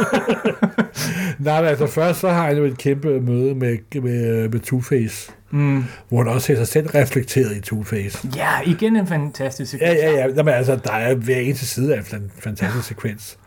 Nej, 1.39 1.61
men 1.61 1.69
altså 1.69 1.87
først 1.87 2.19
så 2.19 2.29
har 2.29 2.47
han 2.47 2.57
jo 2.57 2.63
et 2.63 2.77
kæmpe 2.77 3.21
møde 3.21 3.55
med, 3.55 3.77
med, 4.01 4.49
med 4.49 4.59
Two-Face, 4.59 5.31
mm. 5.51 5.83
hvor 6.09 6.17
han 6.17 6.27
også 6.27 6.47
ser 6.47 6.55
sig 6.55 6.67
selv 6.67 6.87
reflekteret 6.87 7.55
i 7.55 7.73
Two-Face. 7.73 8.27
Ja, 8.35 8.49
igen 8.65 8.95
en 8.95 9.07
fantastisk 9.07 9.71
sekvens. 9.71 9.91
Ja, 9.91 10.11
ja, 10.11 10.17
ja. 10.17 10.27
Jamen, 10.35 10.53
altså, 10.53 10.75
der 10.83 10.91
er 10.93 11.15
hver 11.15 11.37
eneste 11.37 11.65
side 11.65 11.95
af 11.95 11.99
en 12.13 12.31
fantastisk 12.39 12.87
sekvens. 12.87 13.37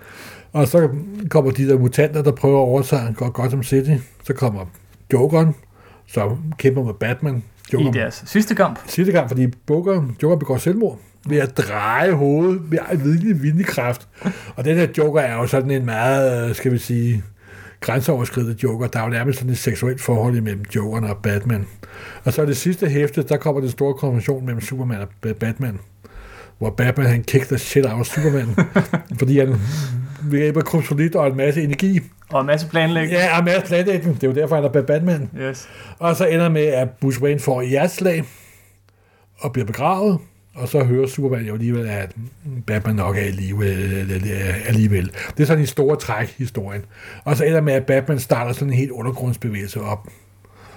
Og 0.53 0.69
så 0.69 0.89
kommer 1.31 1.51
de 1.51 1.69
der 1.69 1.79
mutanter, 1.79 2.23
der 2.23 2.33
prøver 2.33 2.59
at 2.63 2.69
overtage 2.69 3.15
Go- 3.15 3.31
Gotham 3.35 3.63
City. 3.63 3.95
Så 4.25 4.35
kommer 4.35 4.61
Jokeren, 5.13 5.55
som 6.07 6.53
kæmper 6.59 6.85
med 6.85 6.95
Batman. 6.95 7.37
I 7.37 7.73
Joker 7.73 7.93
deres 7.93 8.25
sidste 8.27 8.55
kamp. 8.55 8.79
sidste 8.87 9.13
gang, 9.13 9.29
fordi 9.29 9.47
Joker, 9.71 10.03
Joker 10.23 10.37
begår 10.37 10.57
selvmord 10.57 10.99
ved 11.29 11.39
at 11.39 11.57
dreje 11.57 12.13
hovedet 12.13 12.71
med 12.71 12.79
en 12.93 13.05
videlig 13.05 13.43
vindekraft. 13.43 14.09
Og 14.57 14.65
den 14.65 14.77
her 14.77 14.87
Joker 14.99 15.21
er 15.21 15.35
jo 15.35 15.47
sådan 15.47 15.71
en 15.71 15.85
meget, 15.85 16.49
øh, 16.49 16.55
skal 16.55 16.73
vi 16.73 16.79
sige, 16.79 17.23
grænseoverskridende 17.81 18.57
Joker. 18.63 18.87
Der 18.87 18.99
er 18.99 19.05
jo 19.05 19.11
nærmest 19.11 19.39
sådan 19.39 19.53
et 19.53 19.59
seksuelt 19.59 20.01
forhold 20.01 20.37
imellem 20.37 20.65
Jokeren 20.77 21.05
og 21.05 21.17
Batman. 21.23 21.67
Og 22.25 22.33
så 22.33 22.43
er 22.43 22.47
det 22.47 22.57
sidste 22.57 22.89
hæfte, 22.89 23.23
der 23.23 23.37
kommer 23.37 23.61
den 23.61 23.71
store 23.71 23.95
konfrontation 23.95 24.45
mellem 24.47 24.61
Superman 24.61 25.01
og 25.01 25.09
Ba- 25.27 25.33
Batman. 25.33 25.79
Hvor 26.59 26.71
Batman 26.71 27.07
han 27.07 27.23
kick 27.23 27.47
the 27.47 27.59
shit 27.59 27.85
out 27.87 27.99
af 27.99 28.07
Superman. 28.07 28.49
fordi 29.19 29.39
han 29.39 29.55
ved 30.23 30.39
hjælp 30.39 30.57
af 30.57 30.65
kryptonit 30.65 31.15
og 31.15 31.27
en 31.27 31.37
masse 31.37 31.63
energi. 31.63 32.01
Og 32.29 32.41
en 32.41 32.47
masse 32.47 32.69
planlægning. 32.69 33.13
Ja, 33.13 33.33
og 33.33 33.39
en 33.39 33.45
masse 33.45 33.67
planlægning. 33.67 34.15
Det 34.15 34.25
er 34.25 34.29
jo 34.29 34.35
derfor, 34.35 34.57
han 34.57 34.65
er 34.65 34.83
Batman. 34.83 35.31
Yes. 35.41 35.69
Og 35.99 36.17
så 36.17 36.27
ender 36.27 36.49
med, 36.49 36.67
at 36.67 36.91
Bruce 36.91 37.23
Wayne 37.23 37.41
får 37.41 37.63
et 37.63 37.69
hjerteslag 37.69 38.25
og 39.39 39.53
bliver 39.53 39.67
begravet. 39.67 40.19
Og 40.55 40.69
så 40.69 40.85
hører 40.85 41.07
Superman 41.07 41.45
jo 41.45 41.55
alligevel, 41.55 41.89
at 41.89 42.13
Batman 42.67 42.95
nok 42.95 43.17
er 43.17 43.31
live 43.31 43.67
øh, 43.67 44.69
alligevel. 44.69 45.11
Det 45.37 45.43
er 45.43 45.47
sådan 45.47 45.61
en 45.61 45.67
store 45.67 45.97
træk 45.97 46.35
historien. 46.39 46.85
Og 47.25 47.37
så 47.37 47.45
ender 47.45 47.61
med, 47.61 47.73
at 47.73 47.87
Batman 47.87 48.19
starter 48.19 48.53
sådan 48.53 48.69
en 48.69 48.75
helt 48.75 48.91
undergrundsbevægelse 48.91 49.81
op. 49.81 50.09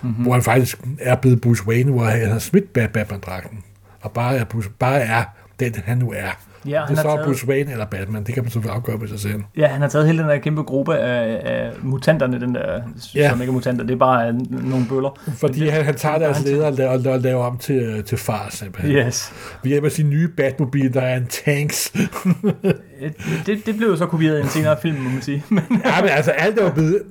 Mm-hmm. 0.02 0.24
Hvor 0.24 0.34
han 0.34 0.42
faktisk 0.42 0.80
er 1.00 1.16
blevet 1.16 1.42
Bruce 1.42 1.68
Wayne, 1.68 1.92
hvor 1.92 2.04
han 2.04 2.30
har 2.30 2.40
smidt 2.40 2.74
Bat- 2.78 2.92
Batman-dragten. 2.92 3.64
Og 4.02 4.12
bare 4.12 4.38
er, 4.38 4.44
Bruce, 4.44 4.70
bare 4.80 5.00
er 5.00 5.24
den, 5.60 5.76
han 5.86 5.98
nu 5.98 6.12
er. 6.12 6.49
Ja, 6.66 6.82
det 6.90 6.92
er 6.92 6.96
så 6.96 7.02
taget- 7.08 7.26
Bruce 7.26 7.48
Wayne 7.48 7.72
eller 7.72 7.86
Batman. 7.86 8.24
Det 8.24 8.34
kan 8.34 8.44
man 8.44 8.52
så 8.52 8.62
afgøre 8.70 8.98
med 8.98 9.08
sig 9.08 9.20
selv. 9.20 9.42
Ja, 9.58 9.68
han 9.68 9.82
har 9.82 9.88
taget 9.88 10.06
hele 10.08 10.20
den 10.20 10.30
der 10.30 10.38
kæmpe 10.38 10.64
gruppe 10.64 10.98
af, 10.98 11.42
af 11.54 11.72
mutanterne, 11.84 12.40
den 12.42 12.56
der, 12.56 12.82
Ja. 13.16 13.30
som 13.30 13.42
ikke 13.42 13.52
er 13.52 13.54
mutanter, 13.54 13.84
det 13.86 13.94
er 13.94 13.98
bare 13.98 14.28
øh, 14.28 14.70
nogle 14.70 14.86
bøller. 14.90 15.20
Fordi 15.38 15.60
det- 15.60 15.72
han, 15.72 15.86
han 15.86 15.96
tager 15.96 16.18
deres 16.18 16.44
leder 16.46 16.66
og 16.66 16.74
laver, 16.74 17.14
og 17.14 17.20
laver 17.20 17.44
om 17.46 17.58
til, 17.58 18.04
til 18.04 18.18
far, 18.18 18.48
simpelthen. 18.52 18.96
Yes. 18.96 19.34
Ved 19.64 19.70
hjælp 19.70 19.86
af 19.86 19.92
sin 19.92 20.10
nye 20.10 20.28
Batmobil, 20.28 20.94
der 20.94 21.02
er 21.02 21.18
en 21.18 21.28
tanks. 21.46 21.92
Øh, 23.02 23.12
Det, 23.46 23.66
det 23.66 23.78
blev 23.78 23.88
jo 23.90 23.96
så 23.96 24.06
kopieret 24.06 24.38
i 24.40 24.42
en 24.42 24.48
senere 24.48 24.78
film, 24.82 24.98
må 24.98 25.10
man 25.10 25.22
sige. 25.22 25.44
Men, 25.50 25.64
ja, 25.86 26.02
men 26.02 26.10
altså 26.10 26.32
alt 26.32 26.60
er 26.60 26.64
jo 26.64 26.70
blevet... 26.72 27.02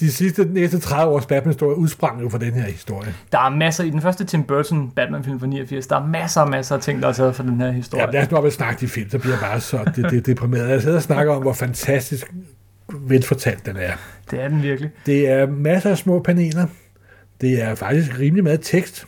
De 0.00 0.12
sidste 0.12 0.44
næste 0.44 0.78
30 0.78 1.12
års 1.14 1.26
Batman-historie 1.26 1.76
udsprang 1.76 2.22
jo 2.22 2.28
fra 2.28 2.38
den 2.38 2.52
her 2.52 2.62
historie. 2.62 3.14
der 3.32 3.38
er 3.38 3.50
masser, 3.50 3.84
i 3.84 3.90
den 3.90 4.00
første 4.02 4.24
Tim 4.24 4.42
Burton 4.44 4.90
Batman-film 4.90 5.40
fra 5.40 5.46
89, 5.46 5.86
der 5.86 5.96
er 5.96 6.06
masser 6.06 6.40
og 6.40 6.50
masser 6.50 6.74
af 6.74 6.80
ting, 6.82 7.02
der 7.02 7.08
er 7.08 7.12
taget 7.12 7.36
fra 7.36 7.44
den 7.44 7.60
her 7.60 7.70
historie. 7.70 8.04
Ja, 8.06 8.10
lad 8.12 8.22
os 8.22 8.30
nu 8.30 8.36
op 8.36 8.44
og 8.44 8.52
snakke 8.52 8.80
de 8.80 8.88
film, 8.88 9.10
så 9.10 9.18
bliver 9.18 9.32
jeg 9.34 9.40
bare 9.40 9.60
så 9.60 9.90
det, 9.96 10.10
det, 10.10 10.26
deprimeret. 10.26 10.68
Jeg 10.68 10.82
sidder 10.82 10.96
og 10.96 11.02
snakker 11.02 11.32
om, 11.32 11.42
hvor 11.42 11.52
fantastisk 11.52 12.32
velfortalt 13.00 13.66
den 13.66 13.76
er. 13.76 13.92
Det 14.30 14.42
er 14.42 14.48
den 14.48 14.62
virkelig. 14.62 14.90
Det 15.06 15.28
er 15.28 15.46
masser 15.46 15.90
af 15.90 15.98
små 15.98 16.22
paneler. 16.22 16.66
Det 17.40 17.62
er 17.62 17.74
faktisk 17.74 18.18
rimelig 18.18 18.44
meget 18.44 18.60
tekst. 18.62 19.06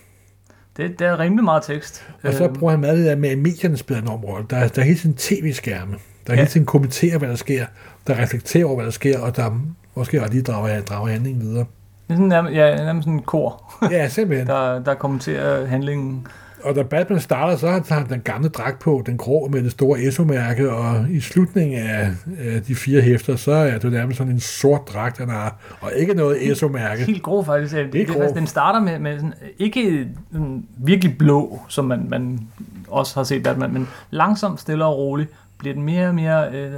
Det, 0.77 0.99
det 0.99 1.07
er 1.07 1.19
rimelig 1.21 1.45
meget 1.45 1.63
tekst. 1.63 2.07
Og 2.23 2.33
så 2.35 2.45
Øhm, 2.45 2.55
bruger 2.55 2.71
han 2.71 2.81
meget 2.81 2.99
det 2.99 3.07
der 3.07 3.17
med, 3.17 3.29
at 3.29 3.39
medierne 3.39 3.77
spiller 3.77 4.03
en 4.03 4.09
rolle. 4.09 4.47
Der, 4.51 4.57
er- 4.57 4.69
der 4.69 4.83
er 4.83 4.87
hele 4.87 4.99
tiden 4.99 5.15
tv-skærme. 5.15 5.93
Der 6.27 6.33
er 6.33 6.37
Ja. 6.37 6.41
hele 6.43 6.51
tiden 6.51 6.67
kommenterer, 6.67 7.19
hvad 7.19 7.29
der 7.29 7.35
sker. 7.37 7.67
Der 8.07 8.19
reflekterer 8.19 8.65
over, 8.67 8.75
hvad 8.75 8.85
der 8.85 8.91
sker, 8.91 9.19
og 9.21 9.37
der 9.37 9.61
måske 9.95 10.21
også 10.21 10.33
lige 10.33 10.43
drager, 10.43 10.81
drager 10.81 11.09
handlingen 11.09 11.43
videre. 11.43 11.65
Det 12.09 12.13
er 12.13 12.15
sådan 12.15 12.27
nærmest, 12.27 12.55
ja, 12.55 12.77
nærmest 12.77 13.05
sådan 13.05 13.19
en 13.19 13.23
kor, 13.23 13.75
Ja, 13.91 14.09
simpelthen. 14.09 14.47
der, 14.57 14.79
der 14.79 14.95
kommenterer 14.95 15.67
handlingen. 15.67 16.27
Og 16.65 16.75
da 16.75 16.83
Batman 16.83 17.21
starter, 17.21 17.57
så 17.57 17.69
har 17.69 17.95
han 17.95 18.09
den 18.09 18.21
gamle 18.21 18.49
dragt 18.49 18.79
på, 18.79 19.03
den 19.07 19.17
grå 19.17 19.49
med 19.49 19.63
det 19.63 19.71
store 19.71 20.03
ESO-mærke, 20.03 20.73
og 20.73 21.11
i 21.11 21.21
slutningen 21.21 21.79
af, 21.79 22.11
af 22.39 22.63
de 22.63 22.75
fire 22.75 23.01
hæfter, 23.01 23.37
så 23.37 23.53
er 23.53 23.79
det 23.79 23.93
nærmest 23.93 24.19
sådan 24.19 24.33
en 24.33 24.41
sort 24.41 24.81
dragt, 24.93 25.19
han 25.19 25.29
har, 25.29 25.57
og 25.81 25.93
ikke 25.97 26.15
noget 26.15 26.51
ESO-mærke. 26.51 27.05
Helt 27.05 27.23
grå 27.23 27.43
faktisk. 27.43 27.75
Det, 27.75 27.85
det, 27.85 27.93
det, 27.93 28.07
grå. 28.07 28.15
faktisk, 28.15 28.35
den 28.35 28.47
starter 28.47 28.81
med, 28.81 28.99
med 28.99 29.17
sådan, 29.17 29.35
ikke 29.59 30.09
sådan, 30.33 30.65
virkelig 30.77 31.19
blå, 31.19 31.61
som 31.69 31.85
man, 31.85 32.07
man 32.09 32.41
også 32.89 33.15
har 33.15 33.25
set 33.25 33.43
Batman, 33.43 33.73
men 33.73 33.89
langsomt, 34.11 34.61
stille 34.61 34.85
og 34.85 34.99
roligt 34.99 35.31
bliver 35.63 35.75
den 35.75 35.83
mere 35.83 36.09
og 36.09 36.15
mere 36.15 36.51
øh, 36.53 36.71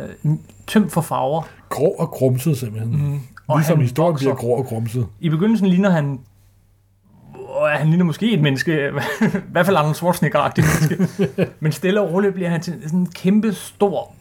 tømt 0.66 0.92
for 0.92 1.00
farver. 1.00 1.42
Grå 1.68 1.88
og 1.98 2.08
grumset 2.10 2.58
simpelthen. 2.58 2.92
Mm. 2.92 3.20
Og 3.48 3.58
Ligesom 3.58 3.80
historien 3.80 4.12
vokser. 4.12 4.24
bliver 4.24 4.36
grå 4.36 4.48
og 4.54 4.64
grumset. 4.64 5.06
I 5.20 5.28
begyndelsen 5.28 5.66
ligner 5.66 5.90
han 5.90 6.18
og 7.48 7.70
han 7.70 7.88
ligner 7.88 8.04
måske 8.04 8.32
et 8.32 8.40
menneske, 8.42 8.72
i 9.22 9.30
hvert 9.52 9.66
fald 9.66 9.76
Arnold 9.76 9.94
Schwarzenegger-agtigt 9.94 10.66
menneske. 10.66 11.48
Men 11.60 11.72
stille 11.72 12.00
og 12.00 12.12
roligt 12.12 12.34
bliver 12.34 12.50
han 12.50 12.60
til 12.60 12.74
sådan 12.84 12.98
en 12.98 13.06
kæmpe 13.06 13.52
stor, 13.52 14.12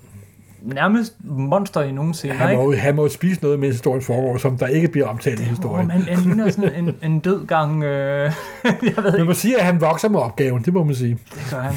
nærmest 0.61 1.13
monster 1.23 1.81
i 1.81 1.91
nogle 1.91 2.13
scener, 2.13 2.33
Han 2.33 2.49
ikke? 2.49 2.63
må, 2.63 2.75
han 2.75 2.95
må 2.95 3.09
spise 3.09 3.41
noget, 3.41 3.59
mens 3.59 3.75
historien 3.75 4.01
foregår, 4.01 4.37
som 4.37 4.57
der 4.57 4.67
ikke 4.67 4.87
bliver 4.87 5.07
omtalt 5.07 5.39
i 5.39 5.43
historien. 5.43 5.87
man, 5.87 6.01
han 6.01 6.19
ligner 6.23 6.49
sådan 6.49 6.75
en, 6.75 6.95
en 7.03 7.19
død 7.19 7.45
gang, 7.45 7.83
øh, 7.83 7.89
jeg 8.65 8.73
ved 8.81 9.03
Man 9.03 9.13
ikke, 9.13 9.23
må 9.23 9.33
sige, 9.33 9.59
at 9.59 9.65
han 9.65 9.81
vokser 9.81 10.09
med 10.09 10.19
opgaven, 10.19 10.63
det 10.63 10.73
må 10.73 10.83
man 10.83 10.95
sige. 10.95 11.17
det 11.35 11.47
gør 11.51 11.61
han. 11.61 11.75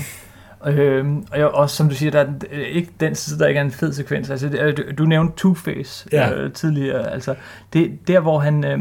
Øhm, 0.67 1.25
og 1.31 1.39
jeg, 1.39 1.47
også 1.47 1.77
som 1.77 1.89
du 1.89 1.95
siger, 1.95 2.11
der 2.11 2.21
er 2.21 2.27
øh, 2.53 2.61
ikke 2.61 2.91
den 3.01 3.15
side, 3.15 3.39
der 3.39 3.47
ikke 3.47 3.59
er 3.61 3.65
en 3.65 3.71
fed 3.71 3.93
sekvens. 3.93 4.31
Altså, 4.31 4.49
det, 4.49 4.77
du, 4.77 4.83
du 4.99 5.05
nævnte 5.05 5.49
Two-Face 5.49 6.07
Ja. 6.13 6.33
øh, 6.35 6.53
tidligere. 6.53 7.11
Altså, 7.11 7.35
det 7.73 7.99
der, 8.09 8.21
hvor 8.21 8.39
han... 8.39 8.65
Øh, 8.65 8.79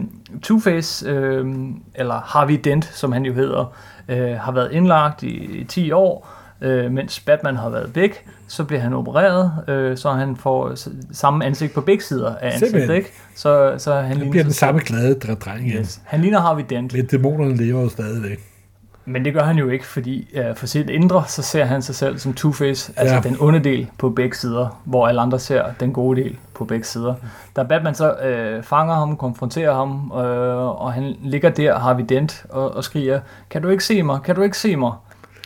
Two-Face, 0.47 1.07
øh, 1.09 1.55
eller 1.95 2.13
Harvey 2.25 2.59
Dent, 2.63 2.85
som 2.85 3.11
han 3.11 3.25
jo 3.25 3.33
hedder, 3.33 3.75
øh, 4.09 4.27
har 4.39 4.51
været 4.51 4.71
indlagt 4.71 5.23
i, 5.23 5.59
i 5.59 5.63
10 5.63 5.91
år, 5.91 6.29
øh, 6.61 6.91
mens 6.91 7.19
Batman 7.19 7.55
har 7.55 7.69
været 7.69 7.95
væk. 7.95 8.25
Så 8.47 8.63
bliver 8.63 8.81
han 8.81 8.93
opereret, 8.93 9.51
øh, 9.67 9.97
så 9.97 10.11
han 10.11 10.35
får 10.35 10.73
samme 11.11 11.45
ansigt 11.45 11.73
på 11.73 11.81
begge 11.81 12.03
sider 12.03 12.35
af 12.35 12.53
ansigtet, 12.53 12.89
ikke? 12.95 13.11
Så, 13.35 13.75
så 13.77 13.93
han 13.93 14.15
ligner... 14.17 14.31
bliver 14.31 14.43
den 14.43 14.53
samme 14.53 14.81
glade 14.85 15.15
dre- 15.23 15.33
dreng 15.35 15.67
igen. 15.67 15.79
Yes. 15.79 16.01
Han 16.05 16.21
ligner 16.21 16.39
Harvey 16.39 16.63
Dent. 16.69 16.93
Men 16.93 17.05
dæmonerne 17.05 17.55
lever 17.55 17.81
jo 17.81 17.89
stadigvæk. 17.89 18.39
Men 19.05 19.25
det 19.25 19.33
gør 19.33 19.43
han 19.43 19.57
jo 19.57 19.69
ikke, 19.69 19.85
fordi 19.85 20.27
øh, 20.33 20.55
for 20.55 20.65
sit 20.67 20.89
indre, 20.89 21.23
så 21.27 21.41
ser 21.41 21.65
han 21.65 21.81
sig 21.81 21.95
selv 21.95 22.17
som 22.17 22.31
Two-Face, 22.39 22.93
altså 22.97 23.15
Ja. 23.15 23.19
den 23.23 23.37
onde 23.39 23.59
del 23.59 23.87
på 23.97 24.09
begge 24.09 24.35
sider, 24.37 24.81
hvor 24.85 25.07
alle 25.07 25.21
andre 25.21 25.39
ser 25.39 25.63
den 25.79 25.93
gode 25.93 26.21
del 26.21 26.37
på 26.55 26.65
begge 26.65 26.85
sider. 26.85 27.13
Da 27.55 27.63
Batman 27.63 27.95
så 27.95 28.13
øh, 28.15 28.63
fanger 28.63 28.93
ham, 28.95 29.17
konfronterer 29.17 29.73
ham, 29.75 30.11
øh, 30.11 30.81
og 30.81 30.93
han 30.93 31.15
ligger 31.21 31.49
der, 31.49 31.79
har 31.79 31.93
vi 31.93 32.03
dent, 32.03 32.45
og, 32.49 32.75
og 32.75 32.83
skriger, 32.83 33.19
kan 33.49 33.61
du 33.61 33.69
ikke 33.69 33.83
se 33.83 34.03
mig, 34.03 34.19
kan 34.21 34.35
du 34.35 34.41
ikke 34.41 34.57
se 34.57 34.75
mig? 34.75 34.91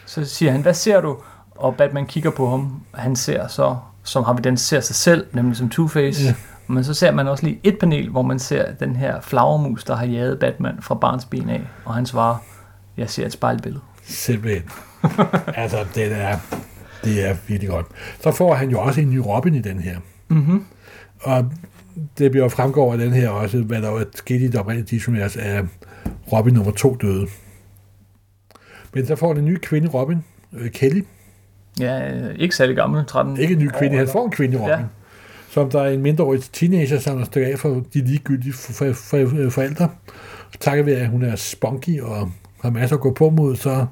Så 0.05 0.25
siger 0.25 0.51
han, 0.51 0.61
hvad 0.61 0.73
ser 0.73 1.01
du? 1.01 1.17
Og 1.55 1.75
Batman 1.75 2.05
kigger 2.05 2.31
på 2.31 2.49
ham, 2.49 2.81
han 2.93 3.15
ser 3.15 3.47
så, 3.47 3.75
som 4.03 4.23
Harvey 4.23 4.41
Dent 4.43 4.59
ser 4.59 4.79
sig 4.79 4.95
selv, 4.95 5.25
nemlig 5.31 5.57
som 5.57 5.71
Two-Face. 5.75 6.25
Ja. 6.25 6.33
Men 6.67 6.83
så 6.83 6.93
ser 6.93 7.11
man 7.11 7.27
også 7.27 7.43
lige 7.45 7.59
et 7.63 7.79
panel, 7.79 8.09
hvor 8.09 8.21
man 8.21 8.39
ser 8.39 8.65
den 8.79 8.95
her 8.95 9.21
flagermus, 9.21 9.83
der 9.83 9.95
har 9.95 10.05
jaget 10.05 10.39
Batman 10.39 10.77
fra 10.81 10.95
barns 10.95 11.25
ben 11.25 11.49
af, 11.49 11.61
og 11.85 11.93
han 11.95 12.05
svarer, 12.05 12.35
jeg 12.97 13.09
ser 13.09 13.25
et 13.25 13.31
spejlbillede. 13.31 13.81
Simpelthen. 14.03 14.63
altså, 15.61 15.85
det 15.95 16.11
er, 16.11 16.37
det 17.03 17.29
er 17.29 17.35
virkelig 17.47 17.69
godt. 17.69 17.85
Så 18.19 18.31
får 18.31 18.53
han 18.55 18.69
jo 18.69 18.81
også 18.81 19.01
en 19.01 19.09
ny 19.09 19.17
Robin 19.17 19.55
i 19.55 19.61
den 19.61 19.79
her. 19.79 19.97
Mm-hmm. 20.27 20.65
Og 21.21 21.51
det 22.17 22.31
bliver 22.31 22.49
fremgår 22.49 22.91
af 22.91 22.97
den 22.97 23.13
her 23.13 23.29
også, 23.29 23.57
hvad 23.61 23.81
der 23.81 23.89
var 23.89 24.05
sket 24.15 24.41
i 24.41 24.47
det 24.47 24.55
oprindelige 24.55 24.97
DC-univers, 24.97 25.37
at 25.37 25.65
Robin 26.31 26.53
nummer 26.53 26.71
to 26.71 26.95
døde. 27.01 27.27
Men 28.93 29.05
så 29.05 29.15
får 29.15 29.27
han 29.27 29.37
en 29.37 29.45
ny 29.45 29.57
kvinde 29.57 29.87
Robin, 29.87 30.17
øh, 30.53 30.71
Kelly. 30.71 31.03
Ja, 31.79 32.11
ikke 32.35 32.55
særlig 32.55 32.75
gammel, 32.75 33.05
13 33.05 33.37
Ikke 33.37 33.53
en 33.53 33.59
ny 33.59 33.69
kvinde, 33.69 33.97
han 33.97 34.07
får 34.07 34.25
en 34.25 34.31
kvinde 34.31 34.57
Robin. 34.57 34.69
Ja. 34.69 34.83
Som 35.49 35.69
der 35.69 35.81
er 35.81 35.89
en 35.89 36.01
mindreårig 36.01 36.41
teenager, 36.41 36.99
som 36.99 37.21
er 37.21 37.25
stykket 37.25 37.51
af 37.51 37.59
for 37.59 37.83
de 37.93 38.05
ligegyldige 38.05 38.53
for, 38.53 38.73
for, 38.73 38.93
for, 38.93 39.49
forældre. 39.49 39.89
Takket 40.59 40.85
ved, 40.85 40.93
at 40.93 41.07
hun 41.07 41.23
er 41.23 41.35
spunky 41.35 42.01
og 42.01 42.31
har 42.61 42.69
masser 42.69 42.95
at 42.95 43.01
gå 43.01 43.13
på 43.13 43.29
mod, 43.29 43.55
så 43.55 43.85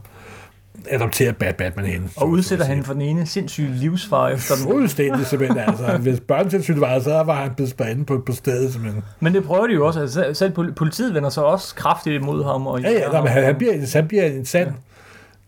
adopterer 0.89 1.31
Bad 1.33 1.53
Batman 1.53 1.86
hende. 1.86 2.07
Og 2.17 2.29
udsætter 2.29 2.65
hende 2.65 2.83
for 2.83 2.93
den 2.93 3.01
ene 3.01 3.25
sindssyge 3.25 3.69
livsfare 3.74 4.33
efter 4.33 4.55
den. 4.55 4.71
Fuldstændig 4.71 5.25
simpelthen, 5.25 5.59
altså. 5.59 5.97
Hvis 6.03 6.19
børnetilsynet 6.19 6.81
var, 6.81 7.00
så 7.00 7.24
var 7.24 7.36
han 7.36 7.51
blevet 7.55 7.69
spændt 7.69 8.07
på, 8.07 8.24
på 8.25 8.31
stedet, 8.31 8.74
simpelthen. 8.74 9.03
Men 9.19 9.33
det 9.33 9.43
prøver 9.43 9.67
de 9.67 9.74
jo 9.74 9.88
også. 9.88 10.00
Altså, 10.00 10.13
selv- 10.13 10.36
selv 10.36 10.53
pol- 10.59 10.74
politiet 10.74 11.13
vender 11.13 11.29
sig 11.29 11.43
også 11.43 11.75
kraftigt 11.75 12.15
imod 12.21 12.43
ham. 12.43 12.67
Og 12.67 12.81
Ja, 12.81 12.91
ja, 12.91 13.07
nej, 13.12 13.21
men 13.21 13.29
han, 13.29 13.43
han, 13.43 13.55
bliver, 13.55 13.74
han 13.95 14.07
bliver 14.07 14.24
en 14.25 14.45
sand 14.45 14.71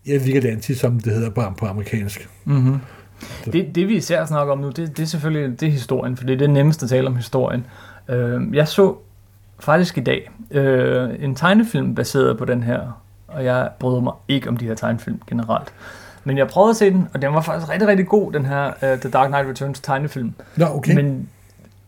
ja, 0.06 0.18
vigilante, 0.18 0.74
som 0.74 1.00
det 1.00 1.12
hedder 1.12 1.30
på, 1.30 1.42
på 1.58 1.66
amerikansk. 1.66 2.28
Mm-hmm. 2.44 2.78
Det, 3.52 3.74
det 3.74 3.88
vi 3.88 3.96
især 3.96 4.24
snakker 4.26 4.52
om 4.52 4.58
nu, 4.58 4.68
det, 4.68 4.96
det 4.96 5.02
er 5.02 5.06
selvfølgelig 5.06 5.60
det 5.60 5.66
er 5.66 5.70
historien, 5.72 6.16
for 6.16 6.24
det 6.24 6.32
er 6.32 6.38
det 6.38 6.50
nemmeste 6.50 6.84
at 6.84 6.90
tale 6.90 7.06
om 7.06 7.16
historien. 7.16 7.66
Øh, 8.08 8.40
jeg 8.52 8.68
så 8.68 8.94
faktisk 9.60 9.98
i 9.98 10.00
dag 10.00 10.30
øh, 10.50 11.08
en 11.20 11.34
tegnefilm 11.34 11.94
baseret 11.94 12.38
på 12.38 12.44
den 12.44 12.62
her, 12.62 13.02
og 13.30 13.44
jeg 13.44 13.68
bryder 13.78 14.00
mig 14.00 14.12
ikke 14.28 14.48
om 14.48 14.56
de 14.56 14.66
her 14.66 14.74
tegnefilm 14.74 15.20
generelt. 15.26 15.72
Men 16.24 16.38
jeg 16.38 16.48
prøvede 16.48 16.70
at 16.70 16.76
se 16.76 16.90
den, 16.90 17.08
og 17.14 17.22
den 17.22 17.34
var 17.34 17.40
faktisk 17.40 17.72
rigtig, 17.72 17.88
rigtig 17.88 18.06
god, 18.06 18.32
den 18.32 18.46
her 18.46 18.66
uh, 18.66 19.00
The 19.00 19.10
Dark 19.10 19.28
Knight 19.28 19.48
Returns 19.48 19.80
tegnefilm. 19.80 20.34
Nå, 20.56 20.66
okay. 20.66 20.94
Men, 20.94 21.28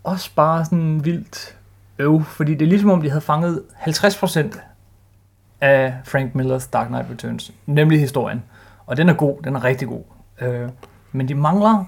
også 0.04 0.30
bare 0.34 0.64
sådan 0.64 1.04
vildt 1.04 1.56
øv, 1.98 2.24
fordi 2.24 2.54
det 2.54 2.62
er 2.62 2.68
ligesom 2.68 2.90
om, 2.90 3.02
de 3.02 3.08
havde 3.08 3.20
fanget 3.20 3.62
50% 3.80 4.58
af 5.60 5.94
Frank 6.04 6.34
Millers 6.34 6.66
Dark 6.66 6.86
Knight 6.86 7.10
Returns, 7.10 7.52
nemlig 7.66 8.00
historien. 8.00 8.42
Og 8.86 8.96
den 8.96 9.08
er 9.08 9.14
god, 9.14 9.42
den 9.44 9.56
er 9.56 9.64
rigtig 9.64 9.88
god. 9.88 10.02
Øh, 10.40 10.68
men 11.12 11.28
de 11.28 11.34
mangler 11.34 11.84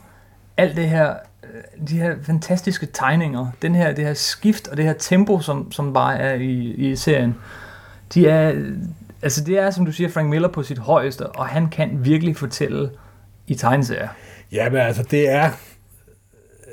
alt 0.56 0.76
det 0.76 0.88
her, 0.88 1.14
øh, 1.44 1.88
de 1.88 1.98
her 1.98 2.14
fantastiske 2.22 2.86
tegninger, 2.86 3.46
den 3.62 3.74
her, 3.74 3.92
det 3.92 4.04
her 4.04 4.14
skift 4.14 4.68
og 4.68 4.76
det 4.76 4.84
her 4.84 4.92
tempo, 4.92 5.40
som, 5.40 5.72
som 5.72 5.92
bare 5.92 6.18
er 6.18 6.34
i, 6.34 6.74
i 6.74 6.96
serien. 6.96 7.36
De 8.14 8.28
er, 8.28 8.52
altså 9.24 9.44
det 9.44 9.58
er, 9.58 9.70
som 9.70 9.86
du 9.86 9.92
siger, 9.92 10.08
Frank 10.08 10.30
Miller 10.30 10.48
på 10.48 10.62
sit 10.62 10.78
højeste, 10.78 11.26
og 11.26 11.46
han 11.46 11.68
kan 11.68 11.90
virkelig 12.04 12.36
fortælle 12.36 12.90
i 13.46 13.54
tegneserier. 13.54 14.08
ja, 14.52 14.70
men 14.70 14.80
altså, 14.80 15.02
det 15.02 15.28
er 15.28 15.50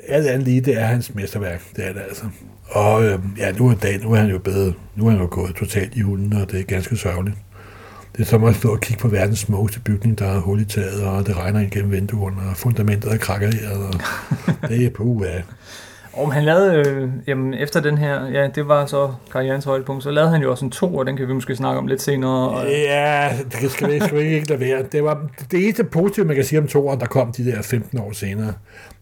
alt 0.08 0.26
andet 0.26 0.48
lige, 0.48 0.60
det 0.60 0.80
er 0.80 0.84
hans 0.84 1.14
mesterværk. 1.14 1.62
Det 1.76 1.88
er 1.88 1.92
det 1.92 2.00
altså. 2.00 2.24
Og 2.68 3.04
øh, 3.04 3.18
ja, 3.38 3.52
nu 3.52 3.68
er, 3.68 3.74
dag, 3.74 4.00
nu 4.02 4.12
er 4.12 4.16
han 4.16 4.30
jo 4.30 4.38
bedre. 4.38 4.72
Nu 4.96 5.06
er 5.06 5.10
han 5.10 5.20
jo 5.20 5.28
gået 5.30 5.56
totalt 5.56 5.94
i 5.94 6.00
hunden, 6.00 6.32
og 6.32 6.50
det 6.50 6.60
er 6.60 6.64
ganske 6.64 6.96
sørgeligt. 6.96 7.36
Det 8.16 8.20
er 8.20 8.24
som 8.24 8.44
at 8.44 8.56
stå 8.56 8.72
og 8.72 8.80
kigge 8.80 9.00
på 9.00 9.08
verdens 9.08 9.38
smukkeste 9.38 9.80
bygning, 9.80 10.18
der 10.18 10.26
er 10.26 10.40
hul 10.40 10.60
i 10.60 10.64
taget, 10.64 11.04
og 11.04 11.26
det 11.26 11.36
regner 11.36 11.60
ind 11.60 11.70
gennem 11.70 11.92
vinduerne, 11.92 12.50
og 12.50 12.56
fundamentet 12.56 13.12
er 13.12 13.16
krakkeleret, 13.16 13.86
og 13.86 13.94
det 14.68 14.86
er 14.86 14.90
på 14.90 15.24
ja. 15.24 15.42
Og 16.12 16.32
han 16.32 16.44
lavede, 16.44 16.88
øh, 16.88 17.08
jamen 17.26 17.54
efter 17.54 17.80
den 17.80 17.98
her, 17.98 18.26
ja, 18.26 18.48
det 18.48 18.68
var 18.68 18.86
så 18.86 19.12
karrierens 19.32 19.64
højdepunkt, 19.64 20.02
så 20.02 20.10
lavede 20.10 20.30
han 20.30 20.42
jo 20.42 20.50
også 20.50 20.64
en 20.64 20.70
to, 20.70 20.96
og 20.96 21.06
den 21.06 21.16
kan 21.16 21.28
vi 21.28 21.32
måske 21.32 21.56
snakke 21.56 21.78
om 21.78 21.86
lidt 21.86 22.02
senere. 22.02 22.48
Og, 22.48 22.66
Ja, 22.68 23.30
det 23.62 23.70
skal 23.70 23.92
vi, 23.92 24.00
skal 24.00 24.18
vi 24.18 24.22
ikke 24.22 24.48
lade 24.48 24.60
være. 24.60 24.82
Det, 24.92 25.04
var, 25.04 25.26
det 25.50 25.64
eneste 25.64 25.84
positive, 25.84 26.26
man 26.26 26.36
kan 26.36 26.44
sige 26.44 26.58
om 26.58 26.66
toeren, 26.66 27.00
der 27.00 27.06
kom 27.06 27.32
de 27.32 27.44
der 27.44 27.62
15 27.62 27.98
år 27.98 28.12
senere, 28.12 28.52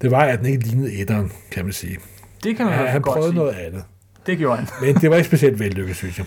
det 0.03 0.11
var, 0.11 0.21
at 0.21 0.39
den 0.39 0.47
ikke 0.47 0.65
lignede 0.67 0.93
etteren, 1.01 1.33
kan 1.51 1.65
man 1.65 1.73
sige. 1.73 1.99
det 2.45 2.57
kan 2.57 2.67
man 2.67 2.75
ja, 2.81 2.87
han 2.87 3.01
godt 3.03 3.13
prøvede 3.15 3.31
sige. 3.33 3.39
noget 3.39 3.55
andet. 3.67 3.83
Det 4.27 4.39
gjorde 4.39 4.57
han. 4.57 4.67
Men 4.83 4.95
det 4.95 5.11
var 5.11 5.17
ikke 5.17 5.27
specielt 5.29 5.61
vellykket, 5.61 5.97
synes 5.97 6.19
jeg. 6.19 6.27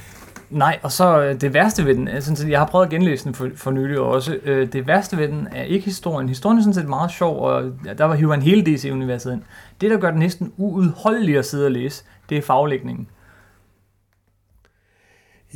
Nej, 0.53 0.79
og 0.83 0.91
så 0.91 1.21
øh, 1.21 1.41
det 1.41 1.53
værste 1.53 1.85
ved 1.85 1.95
den, 1.95 2.07
er 2.07 2.19
sådan 2.19 2.35
set, 2.35 2.49
jeg 2.49 2.59
har 2.59 2.65
prøvet 2.65 2.85
at 2.85 2.91
genlæse 2.91 3.25
den 3.25 3.33
for, 3.33 3.49
for 3.55 3.71
nylig 3.71 3.99
også, 3.99 4.37
øh, 4.43 4.73
det 4.73 4.87
værste 4.87 5.17
ved 5.17 5.27
den 5.27 5.47
er 5.51 5.63
ikke 5.63 5.85
historien. 5.85 6.29
Historien 6.29 6.57
er 6.57 6.61
sådan 6.61 6.73
set 6.73 6.87
meget 6.89 7.11
sjov, 7.11 7.39
og 7.41 7.63
der 7.97 8.05
var 8.05 8.15
hiver 8.15 8.33
en 8.33 8.41
hele 8.41 8.61
DC-universet 8.75 9.33
ind. 9.33 9.41
Det, 9.81 9.91
der 9.91 9.97
gør 9.97 10.09
den 10.11 10.19
næsten 10.19 10.53
uudholdelig 10.57 11.37
at 11.37 11.45
sidde 11.45 11.65
og 11.65 11.71
læse, 11.71 12.03
det 12.29 12.37
er 12.37 12.41
faglægningen. 12.41 13.07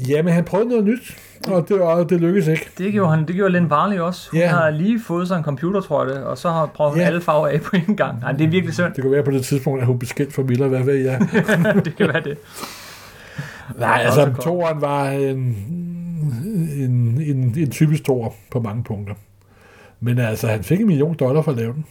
Jamen, 0.08 0.34
han 0.34 0.44
prøvede 0.44 0.70
noget 0.70 0.84
nyt, 0.86 1.18
og 1.48 1.70
det, 1.70 1.82
og 1.82 2.10
det 2.10 2.22
lykkedes 2.22 2.48
ikke. 2.48 2.70
Det 2.78 2.92
gjorde 2.92 3.10
han, 3.16 3.28
det 3.28 3.36
gjorde 3.36 3.54
Len 3.54 3.70
Varley 3.70 4.00
også. 4.00 4.32
Hun 4.32 4.40
Ja. 4.40 4.48
har 4.48 4.70
lige 4.70 5.00
fået 5.00 5.28
sig 5.28 5.38
en 5.38 5.44
computer, 5.44 5.82
tror 5.82 6.06
jeg 6.06 6.16
det, 6.16 6.24
og 6.24 6.38
så 6.38 6.50
har 6.50 6.66
prøvet 6.66 6.98
Ja. 6.98 7.02
alle 7.04 7.22
farver 7.22 7.48
af 7.48 7.62
på 7.62 7.76
en 7.88 7.96
gang. 7.98 8.20
Nej, 8.20 8.32
det 8.32 8.44
er 8.46 8.50
virkelig 8.50 8.74
synd. 8.74 8.94
Det 8.94 9.02
kunne 9.04 9.12
være 9.12 9.24
på 9.24 9.32
det 9.32 9.46
tidspunkt, 9.46 9.82
at 9.82 9.88
hun 9.88 10.00
blev 10.00 10.08
skilt 10.08 10.34
fra 10.34 10.42
Miller, 10.42 10.68
hvad 10.68 10.84
ved 10.84 10.96
jeg. 10.96 11.20
det 11.86 11.96
kan 11.98 12.08
være 12.08 12.22
det. 12.24 12.38
Nej, 13.76 14.02
altså, 14.06 14.26
godt. 14.26 14.42
toeren 14.42 14.82
var 14.82 15.10
en, 15.10 15.38
en, 16.78 17.22
en, 17.22 17.54
en 17.58 17.72
typisk 17.72 18.04
toer 18.04 18.30
på 18.52 18.60
mange 18.60 18.84
punkter. 18.84 19.14
Men 20.00 20.20
altså, 20.20 20.48
han 20.48 20.64
fik 20.64 20.80
en 20.80 20.88
million 20.88 21.14
dollar 21.14 21.42
for 21.42 21.52
at 21.52 21.58
lave 21.58 21.74
den. 21.74 21.86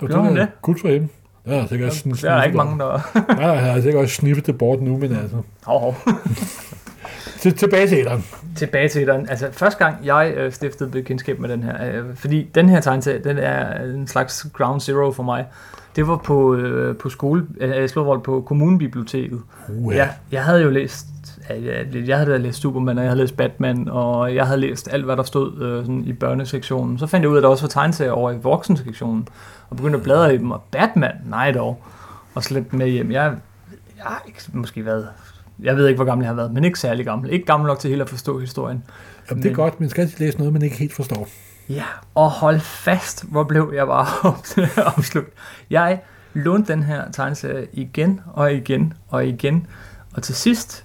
Og 0.00 0.08
Gjorde 0.08 0.24
han 0.24 0.36
er 0.36 0.40
det? 0.40 0.48
Godt 0.62 0.80
for 0.80 0.88
hende. 0.88 1.08
Ja, 1.46 1.60
det 1.60 1.68
kan 1.78 1.84
også 1.86 2.18
Der 2.22 2.32
er 2.32 2.44
ikke 2.44 2.56
mange, 2.56 2.78
der... 2.78 3.00
Nej, 3.36 3.56
han 3.56 3.70
har 3.70 3.80
sikkert 3.80 4.02
også 4.02 4.14
sniffet 4.14 4.46
det 4.46 4.58
bort 4.58 4.82
nu, 4.82 4.96
men 4.96 5.16
altså. 5.16 5.36
Hov, 5.64 5.80
hov. 5.80 5.94
Til, 7.40 7.54
tilbage 7.54 7.88
til 7.88 7.98
etteren. 7.98 8.24
Tilbage 8.56 8.88
til 8.88 9.06
den. 9.06 9.28
Altså, 9.28 9.48
første 9.52 9.84
gang 9.84 9.96
jeg 10.04 10.32
øh, 10.36 10.52
stiftede 10.52 10.90
bekendtskab 10.90 11.38
med 11.38 11.48
den 11.48 11.62
her, 11.62 11.74
øh, 11.92 12.04
fordi 12.14 12.50
den 12.54 12.68
her 12.68 12.80
tegneserie, 12.80 13.24
den 13.24 13.38
er 13.38 13.84
en 13.84 14.06
slags 14.06 14.46
ground 14.52 14.80
zero 14.80 15.12
for 15.12 15.22
mig. 15.22 15.46
Det 15.96 16.08
var 16.08 16.16
på, 16.16 16.54
øh, 16.54 16.96
på 16.96 17.08
skole, 17.08 17.46
øh, 17.60 17.70
jeg 17.70 17.90
slog 17.90 18.22
på 18.22 18.40
kommunebiblioteket. 18.46 19.40
Uh, 19.68 19.94
Ja, 19.94 20.08
jeg 20.32 20.44
havde 20.44 20.62
jo 20.62 20.70
læst, 20.70 21.06
jeg, 22.06 22.18
havde 22.18 22.38
læst 22.38 22.60
Superman, 22.60 22.98
og 22.98 23.04
jeg 23.04 23.10
havde 23.10 23.20
læst 23.20 23.36
Batman, 23.36 23.88
og 23.88 24.34
jeg 24.34 24.46
havde 24.46 24.60
læst 24.60 24.88
alt, 24.92 25.04
hvad 25.04 25.16
der 25.16 25.22
stod 25.22 25.62
øh, 25.62 25.82
sådan 25.84 26.04
i 26.06 26.12
børnesektionen. 26.12 26.98
Så 26.98 27.06
fandt 27.06 27.22
jeg 27.22 27.30
ud 27.30 27.34
af, 27.36 27.38
at 27.38 27.42
der 27.42 27.48
også 27.48 27.64
var 27.64 27.68
tegneserier 27.68 28.12
over 28.12 28.30
i 28.30 28.36
voksensektionen, 28.36 29.28
og 29.70 29.76
begyndte 29.76 29.96
at 29.96 30.02
bladre 30.02 30.34
i 30.34 30.38
dem, 30.38 30.50
og 30.50 30.62
Batman, 30.70 31.12
nej 31.24 31.52
dog, 31.52 31.82
og 32.34 32.44
slæbte 32.44 32.70
dem 32.70 32.78
med 32.78 32.88
hjem. 32.88 33.10
Jeg, 33.10 33.34
jeg 33.96 34.04
har 34.04 34.22
ikke 34.26 34.40
måske 34.52 34.84
været, 34.84 35.08
jeg 35.62 35.76
ved 35.76 35.86
ikke, 35.88 35.96
hvor 35.96 36.04
gammel 36.04 36.24
jeg 36.24 36.30
har 36.30 36.36
været, 36.36 36.52
men 36.52 36.64
ikke 36.64 36.78
særlig 36.78 37.04
gammel. 37.04 37.30
Ikke 37.32 37.46
gammel 37.46 37.66
nok 37.66 37.78
til 37.78 37.90
helt 37.90 38.02
at 38.02 38.08
forstå 38.08 38.38
historien. 38.40 38.84
Jamen, 39.30 39.42
det 39.42 39.48
er 39.48 39.52
Men- 39.52 39.56
godt, 39.56 39.80
men 39.80 39.88
skal 39.88 40.02
altid 40.02 40.18
læse 40.18 40.38
noget, 40.38 40.52
man 40.52 40.62
ikke 40.62 40.76
helt 40.76 40.92
forstår. 40.94 41.28
Ja, 41.68 41.84
og 42.14 42.30
hold 42.30 42.60
fast, 42.60 43.24
hvor 43.30 43.44
blev 43.44 43.72
jeg 43.74 43.86
bare 43.86 44.06
opslugt. 44.96 45.28
Jeg 45.70 46.00
lånte 46.34 46.72
den 46.72 46.82
her 46.82 47.10
tegneserie 47.10 47.66
igen 47.72 48.20
og 48.32 48.52
igen 48.52 48.92
og 49.08 49.26
igen, 49.26 49.66
og 50.14 50.22
til 50.22 50.34
sidst, 50.34 50.84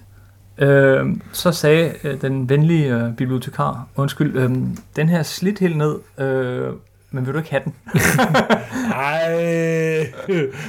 Øh, 0.58 1.06
så 1.32 1.52
sagde 1.52 1.94
øh, 2.04 2.20
den 2.20 2.48
venlige 2.48 2.94
øh, 2.94 3.16
bibliotekar, 3.16 3.86
undskyld, 3.96 4.36
øh, 4.36 4.50
den 4.96 5.08
her 5.08 5.22
slidt 5.22 5.58
helt 5.58 5.76
ned, 5.76 5.98
øh, 6.18 6.72
men 7.10 7.26
vil 7.26 7.34
du 7.34 7.38
ikke 7.38 7.50
have 7.50 7.62
den? 7.64 7.74
Nej, 8.88 10.06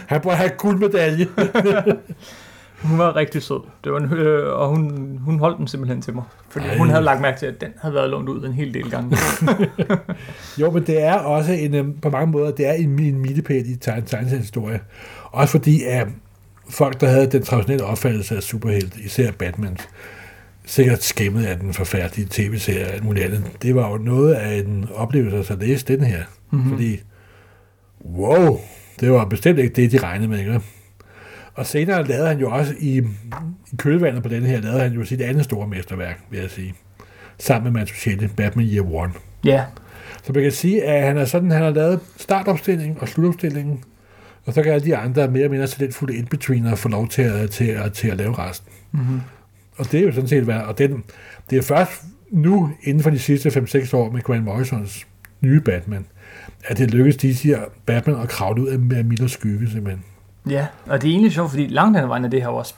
han 0.08 0.22
burde 0.22 0.36
have 0.36 0.50
guldmedalje. 0.58 1.28
Hun 2.84 2.98
var 2.98 3.16
rigtig 3.16 3.42
sød, 3.44 3.60
det 3.84 3.92
var 3.92 4.00
en, 4.00 4.14
øh, 4.14 4.60
og 4.60 4.70
hun, 4.70 5.20
hun 5.26 5.40
holdt 5.40 5.58
den 5.58 5.68
simpelthen 5.68 6.02
til 6.02 6.14
mig. 6.16 6.24
Fordi 6.50 6.66
Ej. 6.66 6.78
hun 6.78 6.90
havde 6.90 7.04
lagt 7.04 7.22
mærke 7.22 7.40
til, 7.40 7.46
at 7.46 7.62
den 7.62 7.70
havde 7.82 7.96
været 7.96 8.10
lånt 8.10 8.30
ud 8.30 8.46
en 8.46 8.54
hel 8.54 8.74
del 8.74 8.92
gange. 8.92 9.18
jo, 10.62 10.72
men 10.72 10.84
det 10.88 11.04
er 11.04 11.14
også 11.14 11.52
en, 11.52 11.76
øhm, 11.76 12.00
på 12.00 12.10
mange 12.10 12.32
måder, 12.32 12.52
det 12.52 12.68
er 12.68 12.74
en, 12.74 13.00
en 13.00 13.20
milepæl 13.20 13.70
i 13.70 13.74
tegn- 13.86 14.06
tegneseriehistorie. 14.06 14.80
Også 15.32 15.52
fordi, 15.52 15.84
at 15.84 16.08
folk, 16.70 17.02
der 17.02 17.08
havde 17.08 17.28
den 17.32 17.44
traditionelle 17.44 17.86
opfattelse 17.86 18.36
af 18.36 18.44
superhelte, 18.44 19.00
især 19.02 19.32
Batman, 19.32 19.78
sikkert 20.66 21.04
skæmmet 21.04 21.46
af 21.46 21.60
den 21.60 21.74
forfærdelige 21.74 22.28
tv-serie 22.32 22.86
og 22.86 22.94
alt 22.94 23.04
muligt 23.04 23.26
andet. 23.26 23.44
Det 23.62 23.76
var 23.76 23.92
jo 23.92 23.98
noget 23.98 24.34
af 24.34 24.56
en 24.58 24.88
oplevelse 24.96 25.54
at 25.54 25.60
læse 25.60 25.86
den 25.86 26.04
her. 26.04 26.24
Mm-hmm. 26.52 26.70
Fordi, 26.70 27.02
wow, 28.06 28.60
det 29.00 29.12
var 29.12 29.26
bestemt 29.26 29.60
ikke 29.60 29.74
det, 29.76 29.92
de 29.92 29.98
regnede 29.98 30.28
med. 30.30 30.40
Ikke? 30.40 30.62
Og 31.54 31.66
senere 31.66 32.08
lavede 32.08 32.28
han 32.28 32.40
jo 32.40 32.50
også 32.52 32.74
i, 32.80 32.98
i 33.72 33.76
kølvandet 33.78 34.24
på 34.24 34.30
den 34.30 34.44
her, 34.44 34.62
lavede 34.62 34.80
han 34.80 34.94
jo 34.94 35.06
sit 35.06 35.22
andet 35.22 35.44
store 35.44 35.68
mesterværk, 35.68 36.20
vil 36.30 36.40
jeg 36.40 36.50
sige. 36.50 36.74
Sammen 37.40 37.74
med 37.74 37.80
Mantuchelli, 37.80 38.28
Batman 38.28 38.66
Year 38.66 38.94
One. 38.94 39.14
ja, 39.46 39.64
Så 40.24 40.34
man 40.34 40.44
kan 40.44 40.52
sige, 40.52 40.84
at 40.84 41.04
han 41.08 41.18
er 41.18 41.26
sådan, 41.26 41.52
han 41.52 41.62
har 41.62 41.70
lavet 41.70 42.00
startopstillingen 42.18 42.98
og 43.00 43.10
slutopstillingen, 43.10 43.84
og 44.46 44.54
så 44.54 44.64
kan 44.64 44.72
alle 44.74 44.86
de 44.86 44.98
andre 44.98 45.28
mere 45.28 45.38
eller 45.44 45.50
mindre 45.50 45.68
talentfulde 45.68 46.16
in-betweener 46.16 46.76
få 46.76 46.90
lov 46.90 47.08
til 47.08 47.22
at, 47.22 47.50
til, 47.50 47.66
at, 47.66 47.94
til 47.94 48.08
at 48.08 48.18
lave 48.18 48.38
resten. 48.38 48.70
mm-hmm. 48.92 49.22
Og 49.78 49.92
det 49.92 50.00
er 50.00 50.04
jo 50.04 50.12
sådan 50.12 50.28
set, 50.28 50.44
hvad, 50.44 50.56
og 50.56 50.78
den, 50.78 51.04
det 51.50 51.58
er 51.58 51.62
først 51.62 51.92
nu, 52.32 52.70
inden 52.84 53.04
for 53.04 53.10
de 53.10 53.20
sidste 53.20 53.50
5-6 53.50 53.96
år 53.96 54.12
med 54.12 54.22
Grant 54.22 54.44
Morrisons 54.44 55.08
nye 55.42 55.60
Batman, 55.60 56.06
at 56.68 56.78
det 56.78 56.92
lykkedes 56.92 57.18
de 57.18 57.32
her 57.34 57.60
Batman 57.86 58.16
at 58.22 58.30
kravle 58.30 58.62
ud 58.62 58.68
af 58.68 59.06
Millers 59.06 59.32
skygge, 59.32 59.70
simpelthen. 59.70 60.04
ja, 60.50 60.68
og 60.86 61.02
det 61.02 61.08
er 61.08 61.12
egentlig 61.12 61.32
sjovt, 61.32 61.50
fordi 61.50 61.68
langt 61.68 61.98
hen 61.98 62.04
ad 62.04 62.08
vejen 62.08 62.26
er 62.26 62.30
det 62.30 62.42
her 62.42 62.48
også 62.50 62.74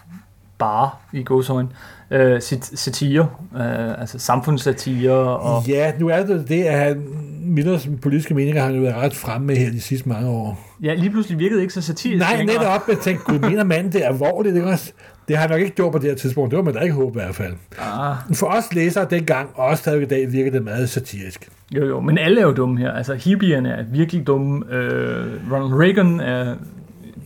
bare 0.58 0.90
i 1.14 1.24
godsøjne 1.24 1.70
øh, 2.12 2.42
sat- 2.42 2.72
satire, 2.80 3.30
øh, 3.56 4.00
altså 4.02 4.20
samfundssatire 4.20 5.12
og 5.40 5.68
Ja, 5.68 5.92
nu 6.00 6.08
er 6.08 6.26
det 6.26 6.50
det, 6.50 6.64
at 6.64 6.80
han, 6.80 7.04
Millers 7.46 7.90
politiske 8.02 8.34
meninger 8.34 8.62
har 8.64 8.72
jo 8.72 8.82
været 8.82 8.96
ret 8.96 9.14
fremme 9.16 9.48
med 9.48 9.56
her 9.56 9.72
de 9.72 9.82
sidste 9.82 10.10
mange 10.10 10.30
år. 10.30 10.76
ja, 10.84 10.94
lige 10.94 11.10
pludselig 11.10 11.40
virkede 11.40 11.56
det 11.58 11.62
ikke 11.62 11.74
så 11.74 11.82
satirisk 11.82 12.20
Nej, 12.20 12.38
længere. 12.38 12.58
netop. 12.58 12.82
Jeg 12.90 12.98
tænkte, 12.98 13.24
gud, 13.26 13.40
mener 13.40 13.64
manden 13.64 13.94
det 13.94 14.04
er 14.06 14.08
alvorligt, 14.10 14.56
ikke 14.56 14.68
også? 14.68 14.92
Det 15.28 15.36
har 15.38 15.42
han 15.42 15.50
nok 15.50 15.60
ikke 15.62 15.76
gjort 15.76 15.92
på 15.92 15.98
det 16.00 16.10
her 16.10 16.16
tidspunkt. 16.16 16.52
Det 16.52 16.58
var 16.58 16.64
man 16.64 16.74
da 16.74 16.80
ikke 16.80 16.96
håbe 16.96 17.20
i 17.20 17.24
hvert 17.24 17.36
fald. 17.36 17.54
Ah, 17.80 18.16
For 18.34 18.48
os 18.48 18.74
læsere 18.74 19.08
dengang, 19.10 19.50
og 19.56 19.66
også 19.66 19.82
stadig 19.82 20.02
i 20.02 20.06
dag, 20.06 20.32
virker 20.32 20.52
det 20.52 20.64
meget 20.64 20.90
satirisk. 20.90 21.50
jo 21.76 21.86
jo, 21.86 22.00
men 22.00 22.18
alle 22.18 22.42
er 22.42 22.46
jo 22.46 22.54
dumme 22.54 22.78
her. 22.80 22.92
Altså 22.92 23.14
hippierne 23.14 23.70
er 23.70 23.84
virkelig 23.92 24.28
dumme. 24.28 24.66
Øh, 24.74 25.26
Ronald 25.52 25.74
Reagan 25.82 26.20
er 26.20 26.56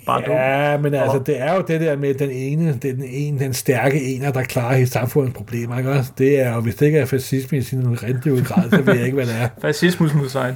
bare 0.10 0.22
dum. 0.26 0.36
Ja, 0.36 0.78
men 0.78 0.94
altså, 0.94 1.18
Og- 1.18 1.28
det 1.28 1.42
er 1.42 1.56
jo 1.56 1.62
det 1.68 1.82
der 1.82 1.96
med 1.98 2.14
den 2.14 2.30
ene, 2.32 2.80
den, 2.82 3.04
ene, 3.08 3.40
den 3.40 3.54
stærke 3.54 4.02
ener, 4.16 4.32
der 4.32 4.44
klarer 4.44 4.76
hele 4.76 4.90
samfundets 4.90 5.36
problemer, 5.38 5.78
ikke 5.78 5.90
også? 5.92 6.12
Det 6.18 6.40
er 6.42 6.54
jo, 6.54 6.60
hvis 6.62 6.76
det 6.76 6.86
ikke 6.86 7.00
er 7.00 7.06
fascisme 7.06 7.58
i 7.58 7.62
sin 7.62 8.04
rente 8.04 8.44
grad, 8.44 8.70
så 8.70 8.82
ved 8.82 8.94
jeg 8.96 9.06
ikke, 9.06 9.16
hvad 9.16 9.26
det 9.26 9.36
er. 9.42 9.48
Fascismus 9.62 10.14
mod 10.14 10.30
sig. 10.30 10.56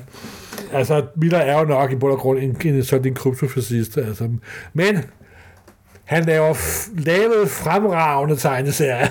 Altså, 0.74 1.06
Miller 1.16 1.38
er 1.38 1.60
jo 1.60 1.66
nok 1.66 1.92
i 1.92 1.96
bund 1.96 2.12
og 2.14 2.20
grund 2.20 2.40
en, 2.40 2.58
en 2.66 2.84
sådan 2.84 3.08
en 3.08 3.14
kryptofascist, 3.16 3.98
altså. 3.98 4.30
Men 4.74 4.98
han 6.04 6.24
laver 6.26 6.54
lavede 7.06 7.48
fremragende 7.48 8.36
tegneserier. 8.36 9.08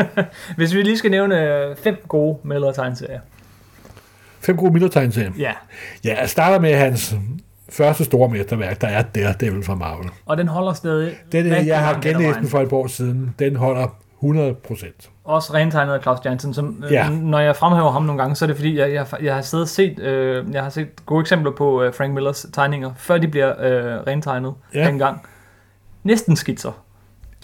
Hvis 0.56 0.74
vi 0.74 0.82
lige 0.82 0.98
skal 0.98 1.10
nævne 1.10 1.42
øh, 1.42 1.76
fem 1.84 1.96
gode 2.08 2.38
Miller 2.44 2.72
tegneserier. 2.72 3.20
Fem 4.40 4.56
gode 4.56 4.72
Miller-tegneserier. 4.72 5.30
Ja, 5.38 5.52
Ja, 6.04 6.20
jeg 6.20 6.28
starter 6.30 6.60
med 6.60 6.74
hans 6.74 7.14
første 7.68 8.04
store 8.04 8.28
mesterværk, 8.28 8.80
der 8.80 8.86
er 8.88 9.02
Daredevil 9.02 9.62
fra 9.62 9.74
Marvel. 9.74 10.08
og 10.26 10.36
den 10.36 10.48
holder 10.48 10.72
stadig. 10.72 11.12
Den, 11.32 11.44
rigtig 11.50 11.66
jeg 11.66 11.78
har 11.84 12.00
genlæst 12.00 12.38
den 12.38 12.48
for 12.48 12.60
et 12.60 12.72
år 12.72 12.86
siden, 12.86 13.34
den 13.38 13.56
holder 13.56 13.96
100 14.18 14.54
procent. 14.54 15.10
Også 15.24 15.54
rentegnet 15.54 15.92
af 15.94 16.02
Claus 16.02 16.18
Jansen, 16.24 16.54
som 16.54 16.84
øh, 16.86 16.92
Ja. 16.92 17.08
når 17.08 17.38
jeg 17.38 17.56
fremhæver 17.56 17.90
ham 17.90 18.02
nogle 18.02 18.22
gange, 18.22 18.36
så 18.36 18.44
er 18.44 18.46
det 18.46 18.56
fordi, 18.56 18.78
jeg, 18.78 18.92
jeg, 18.92 19.06
jeg 19.22 19.34
har 19.34 19.42
siddet 19.42 19.68
set, 19.68 19.98
øh, 19.98 20.44
jeg 20.52 20.62
har 20.62 20.70
set 20.70 21.06
gode 21.06 21.20
eksempler 21.20 21.52
på 21.52 21.82
øh, 21.82 21.94
Frank 21.94 22.14
Millers 22.14 22.46
tegninger, 22.52 22.90
før 22.96 23.18
de 23.18 23.28
bliver 23.28 23.48
øh, 23.50 24.00
rentegnet 24.06 24.54
Ja. 24.74 24.80
ja. 24.80 24.86
dengang. 24.86 25.20
Næsten 26.04 26.36
skitser. 26.36 26.82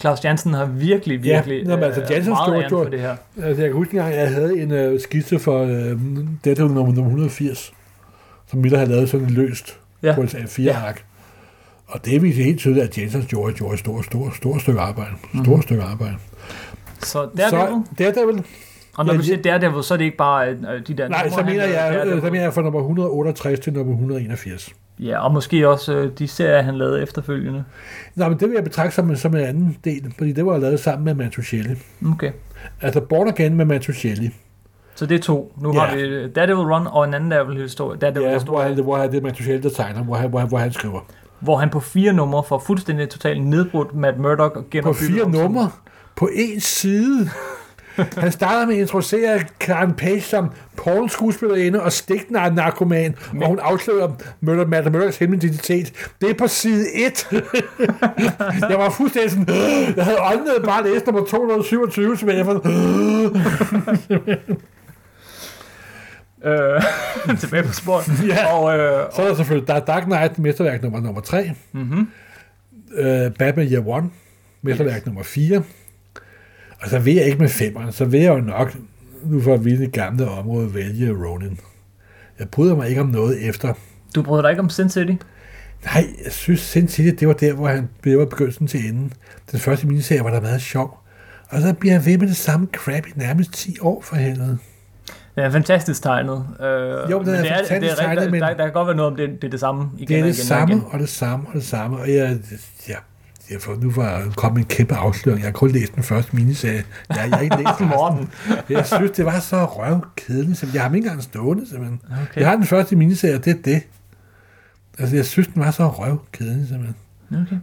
Claus 0.01 0.23
Jansen 0.23 0.53
har 0.53 0.65
virkelig, 0.65 1.25
Ja, 1.25 1.35
virkelig 1.35 1.63
nå, 1.67 1.75
men 1.75 1.83
altså, 1.83 2.01
Jansen 2.09 2.31
meget 2.33 2.45
stod- 2.47 2.55
æren 2.55 2.69
stod- 2.69 2.85
for 2.85 2.89
det 2.91 2.99
her. 3.01 3.15
Altså, 3.43 3.61
jeg 3.61 3.69
kan 3.69 3.77
huske 3.77 4.01
at 4.01 4.15
jeg 4.19 4.33
havde 4.33 4.61
en 4.61 4.71
øh, 4.71 4.99
skitse 4.99 5.39
for 5.39 5.61
øh, 5.63 5.69
nummer, 6.59 6.73
nummer 6.75 7.03
180, 7.03 7.73
som 8.47 8.59
Miller 8.59 8.77
havde 8.77 8.91
lavet 8.91 9.09
sådan 9.09 9.27
løst 9.29 9.79
Ja. 10.03 10.15
på 10.15 10.21
et 10.21 10.35
A4-ark. 10.35 11.05
Og 11.87 12.05
det 12.05 12.21
viser 12.21 12.43
helt 12.43 12.59
tydeligt, 12.59 12.85
at 12.85 12.97
Jensen 12.97 13.21
gjorde, 13.27 13.53
gjorde 13.53 13.73
et 13.73 13.79
stort, 13.79 14.05
stort, 14.05 14.35
stort 14.35 14.61
stykke 14.61 14.79
arbejde. 14.79 15.11
Stort 15.33 15.47
Mhm. 15.47 15.61
stykke 15.61 15.83
arbejde. 15.83 16.15
Så 16.99 17.29
Daredevil, 17.37 17.49
Så 17.49 17.83
Daredevil, 17.99 18.43
og 18.97 19.05
når 19.05 19.13
ja, 19.13 19.17
du 19.17 19.23
siger 19.23 19.41
Daredevil, 19.41 19.83
så 19.83 19.93
er 19.93 19.97
det 19.97 20.05
ikke 20.05 20.17
bare 20.17 20.49
øh, 20.49 20.87
de 20.87 20.93
der 20.93 21.07
nej, 21.07 21.29
så 21.29 21.43
mener 21.43 21.65
jeg, 21.65 21.87
øh, 21.89 21.95
Daredevil. 21.97 22.21
så 22.21 22.29
mener 22.29 22.43
jeg 22.43 22.53
fra 22.53 22.61
nummer 22.61 22.79
168 22.79 23.59
til 23.59 23.73
nummer 23.73 23.93
181. 23.93 24.69
Ja, 24.99 25.19
og 25.25 25.33
måske 25.33 25.69
også 25.69 25.93
øh, 25.93 26.11
de 26.19 26.27
serier, 26.27 26.61
han 26.61 26.77
lavede 26.77 27.01
efterfølgende. 27.01 27.63
Nå, 28.15 28.29
men 28.29 28.39
det 28.39 28.47
vil 28.49 28.55
jeg 28.55 28.63
betragte 28.63 28.95
som, 28.95 29.15
som 29.15 29.35
en 29.35 29.41
anden 29.41 29.77
del, 29.83 30.13
fordi 30.17 30.31
det 30.31 30.45
var 30.45 30.57
lavet 30.57 30.79
sammen 30.79 31.05
med 31.05 31.13
Mantuchelli. 31.13 31.75
Okay. 32.11 32.31
Altså 32.81 33.01
Born 33.01 33.27
Again 33.27 33.55
med 33.55 33.65
Mantuchelli. 33.65 34.31
Så 34.95 35.05
det 35.05 35.15
er 35.15 35.19
to. 35.23 35.53
Nu 35.61 35.73
Ja. 35.73 35.79
har 35.79 35.95
vi 35.95 36.27
Daredevil 36.27 36.63
Run 36.65 36.87
og 36.87 37.03
en 37.05 37.13
anden 37.13 37.29
Daredevil 37.31 37.61
historie, 37.61 37.99
Daredevil 37.99 38.27
Ja, 38.27 38.33
historie 38.33 38.63
hvor, 38.65 38.75
han, 38.75 38.83
hvor 38.83 38.97
han, 38.97 39.11
det 39.11 39.17
er 39.17 39.21
Mantuchelli, 39.21 39.61
der 39.61 39.69
tegner, 39.69 40.03
hvor 40.03 40.15
han, 40.15 40.29
hvor, 40.29 40.39
han, 40.39 40.47
hvor 40.49 40.57
han 40.57 40.73
skriver. 40.73 40.99
hvor 41.39 41.57
han 41.57 41.69
på 41.69 41.79
fire 41.79 42.13
numre 42.13 42.43
får 42.47 42.59
fuldstændig 42.67 43.09
totalt 43.09 43.43
nedbrudt 43.45 43.95
Matt 43.95 44.19
Murdock 44.19 44.55
og 44.57 44.63
På 44.63 44.67
genopbygget 44.71 45.09
fire 45.11 45.23
ham 45.23 45.33
som- 45.33 45.41
numre, 45.43 45.69
på 46.15 46.29
én 46.33 46.59
side. 46.59 47.29
Han 48.17 48.31
starter 48.31 48.65
med 48.65 48.75
at 48.75 48.81
introducere 48.81 49.39
Karen 49.59 49.93
Page 49.93 50.21
som 50.21 50.49
pornoskuespillerinde 50.77 51.81
og 51.81 51.91
stigten 51.91 52.35
af 52.35 52.53
narkoman, 52.53 53.15
og 53.41 53.47
hun 53.47 53.59
afslører 53.61 54.09
Murder, 54.41 54.65
Matt 54.67 54.91
Murdocks 54.91 55.17
hemmelige 55.17 55.47
identitet. 55.47 56.09
Det 56.21 56.29
er 56.29 56.33
på 56.33 56.47
side 56.47 56.85
1. 57.05 57.27
jeg 58.69 58.77
var 58.79 58.89
fuldstændig 58.89 59.31
sådan, 59.31 59.45
jeg 59.95 60.05
havde 60.05 60.17
øjnene 60.17 60.49
bare 60.65 60.83
læst 60.83 61.05
nummer 61.05 61.25
227, 61.25 62.17
som 62.17 62.29
jeg 62.29 62.47
var 62.47 62.61
Øh, 66.45 66.81
tilbage 67.39 67.63
på 67.63 67.73
sporet. 67.73 68.05
Ja. 68.27 68.53
Og, 68.53 68.77
øh, 68.77 69.05
Så 69.15 69.21
er 69.21 69.27
der 69.27 69.35
selvfølgelig 69.35 69.67
der 69.67 69.73
er 69.73 69.79
Dark 69.85 70.03
Knight, 70.03 70.39
mesterværk 70.39 70.81
nummer, 70.83 70.99
nummer 71.01 71.21
3. 71.21 71.51
mm-hmm. 71.71 72.07
øh, 72.95 73.31
Batman 73.31 73.67
Year 73.67 73.87
One, 73.87 74.09
mesterværk 74.61 75.05
nummer 75.05 75.23
4. 75.23 75.63
Og 76.81 76.89
så 76.89 76.99
vil 76.99 77.13
jeg 77.15 77.25
ikke 77.25 77.37
med 77.37 77.49
femeren, 77.49 77.91
så 77.91 78.05
vil 78.05 78.19
jeg 78.21 78.29
jo 78.33 78.41
nok, 78.41 78.75
nu 79.23 79.41
for 79.41 79.53
at 79.53 79.65
vide 79.65 79.81
det 79.81 79.91
gamle 79.91 80.29
område, 80.29 80.73
vælge 80.73 81.11
Ronin. 81.25 81.59
Jeg 82.39 82.49
bryder 82.49 82.75
mig 82.75 82.89
ikke 82.89 83.01
om 83.01 83.07
noget 83.07 83.49
efter. 83.49 83.73
Du 84.15 84.21
bryder 84.21 84.41
dig 84.41 84.49
ikke 84.51 84.61
om 84.61 84.69
Sin 84.69 84.89
City? 84.89 85.11
Nej, 85.85 86.05
jeg 86.23 86.31
synes 86.31 86.59
Sin 86.59 86.87
City, 86.87 87.15
det 87.19 87.27
var 87.27 87.33
der, 87.33 87.53
hvor 87.53 87.67
han 87.67 87.89
det 88.03 88.17
var 88.17 88.25
begyndelsen 88.25 88.67
til 88.67 88.79
enden. 88.89 89.13
Den 89.51 89.59
første 89.59 89.87
miniserie 89.87 90.23
var 90.23 90.29
der 90.31 90.41
meget 90.41 90.61
sjov. 90.61 90.99
Og 91.49 91.61
så 91.61 91.73
bliver 91.73 91.93
han 91.93 92.05
ved 92.05 92.17
med 92.17 92.27
det 92.27 92.35
samme 92.37 92.67
crap 92.73 93.07
i 93.07 93.11
nærmest 93.15 93.53
10 93.53 93.77
år 93.81 94.01
for 94.01 94.15
helvede. 94.15 94.57
Den 95.35 95.43
er 95.43 95.49
fantastisk 95.49 96.03
tegnet. 96.03 96.45
Øh, 96.59 96.65
Jo, 97.11 97.19
den 97.19 97.29
er 97.29 97.37
det 97.37 97.47
fantastisk 97.47 97.69
det 97.81 97.91
er, 97.91 97.95
tegnet, 97.95 98.09
rigtigt, 98.17 98.31
men- 98.31 98.41
der, 98.41 98.47
der 98.53 98.63
kan 98.63 98.73
godt 98.73 98.87
være 98.87 98.95
noget 98.95 99.11
om, 99.11 99.17
det, 99.17 99.29
det 99.29 99.43
er 99.43 99.51
det 99.51 99.59
samme 99.59 99.89
igen 99.97 100.07
Det 100.07 100.19
er 100.19 100.23
det 100.23 100.33
igen 100.37 100.45
samme, 100.45 100.73
og 100.75 100.79
igen. 100.79 100.87
og 100.93 100.99
det 100.99 101.09
samme, 101.09 101.47
og 101.47 101.53
det 101.53 101.63
samme. 101.63 101.97
Og 101.97 102.07
jeg, 102.13 102.37
jeg, 102.89 102.97
jeg 103.51 103.61
får, 103.61 103.75
nu 103.75 103.91
var 103.91 104.23
kommet 104.35 104.59
en 104.59 104.65
kæmpe 104.65 104.95
afsløring. 104.95 105.39
Jeg 105.41 105.47
har 105.47 105.51
kun 105.51 105.71
læst 105.71 105.95
den 105.95 106.03
første 106.03 106.35
miniserie. 106.35 106.83
Jeg, 107.09 107.17
jeg 107.17 107.23
har 107.29 107.39
ikke 107.39 107.55
læst. 107.57 107.79
Morten. 107.95 108.29
Jeg 108.69 108.85
synes, 108.85 109.11
det 109.11 109.25
var 109.25 109.39
så 109.39 109.65
røvkedeligt. 109.65 110.57
simpelthen. 110.57 110.73
Jeg 110.75 110.81
har 110.81 110.89
dem 110.89 110.95
ikke 110.95 111.05
engang 111.07 111.23
stående, 111.23 111.69
simpelthen. 111.69 112.01
Okay. 112.29 112.41
Jeg 112.41 112.49
har 112.49 112.55
den 112.55 112.65
første 112.65 112.95
miniserie, 112.95 113.35
og 113.35 113.45
det 113.45 113.51
er 113.57 113.61
det. 113.65 113.81
Altså, 114.99 115.15
jeg 115.15 115.25
synes, 115.25 115.47
den 115.47 115.61
var 115.61 115.71
så 115.71 115.87
røvkedelig, 115.87 116.67
simpelthen. 116.67 116.95
Okay. 117.31 117.55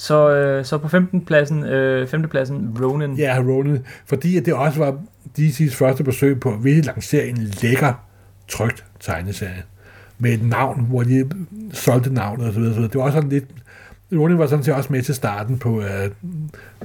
Så, 0.00 0.30
øh, 0.30 0.64
så 0.64 0.78
på 0.78 0.88
15. 0.88 1.24
pladsen, 1.24 1.64
øh, 1.64 2.08
5. 2.08 2.28
pladsen, 2.28 2.76
Ronin. 2.82 3.14
Ja, 3.14 3.38
Ronin. 3.38 3.78
Fordi 4.06 4.36
at 4.36 4.46
det 4.46 4.54
også 4.54 4.78
var 4.78 4.98
DC's 5.38 5.74
første 5.74 6.04
forsøg 6.04 6.40
på 6.40 6.52
at 6.52 6.64
ville 6.64 6.82
lancere 6.82 7.26
en 7.26 7.36
lækker, 7.62 7.92
trygt 8.48 8.84
tegneserie. 9.00 9.62
Med 10.18 10.32
et 10.32 10.48
navn, 10.48 10.86
hvor 10.88 11.02
de 11.02 11.30
solgte 11.72 12.14
navnet 12.14 12.48
osv. 12.48 12.62
osv. 12.62 12.82
Det 12.82 12.94
var 12.94 13.02
også 13.02 13.16
sådan 13.16 13.30
lidt... 13.30 13.44
Ronin 14.12 14.38
var 14.38 14.46
sådan 14.46 14.64
set 14.64 14.74
også 14.74 14.92
med 14.92 15.02
til 15.02 15.14
starten 15.14 15.58
på 15.58 15.78
uh, 15.78 15.84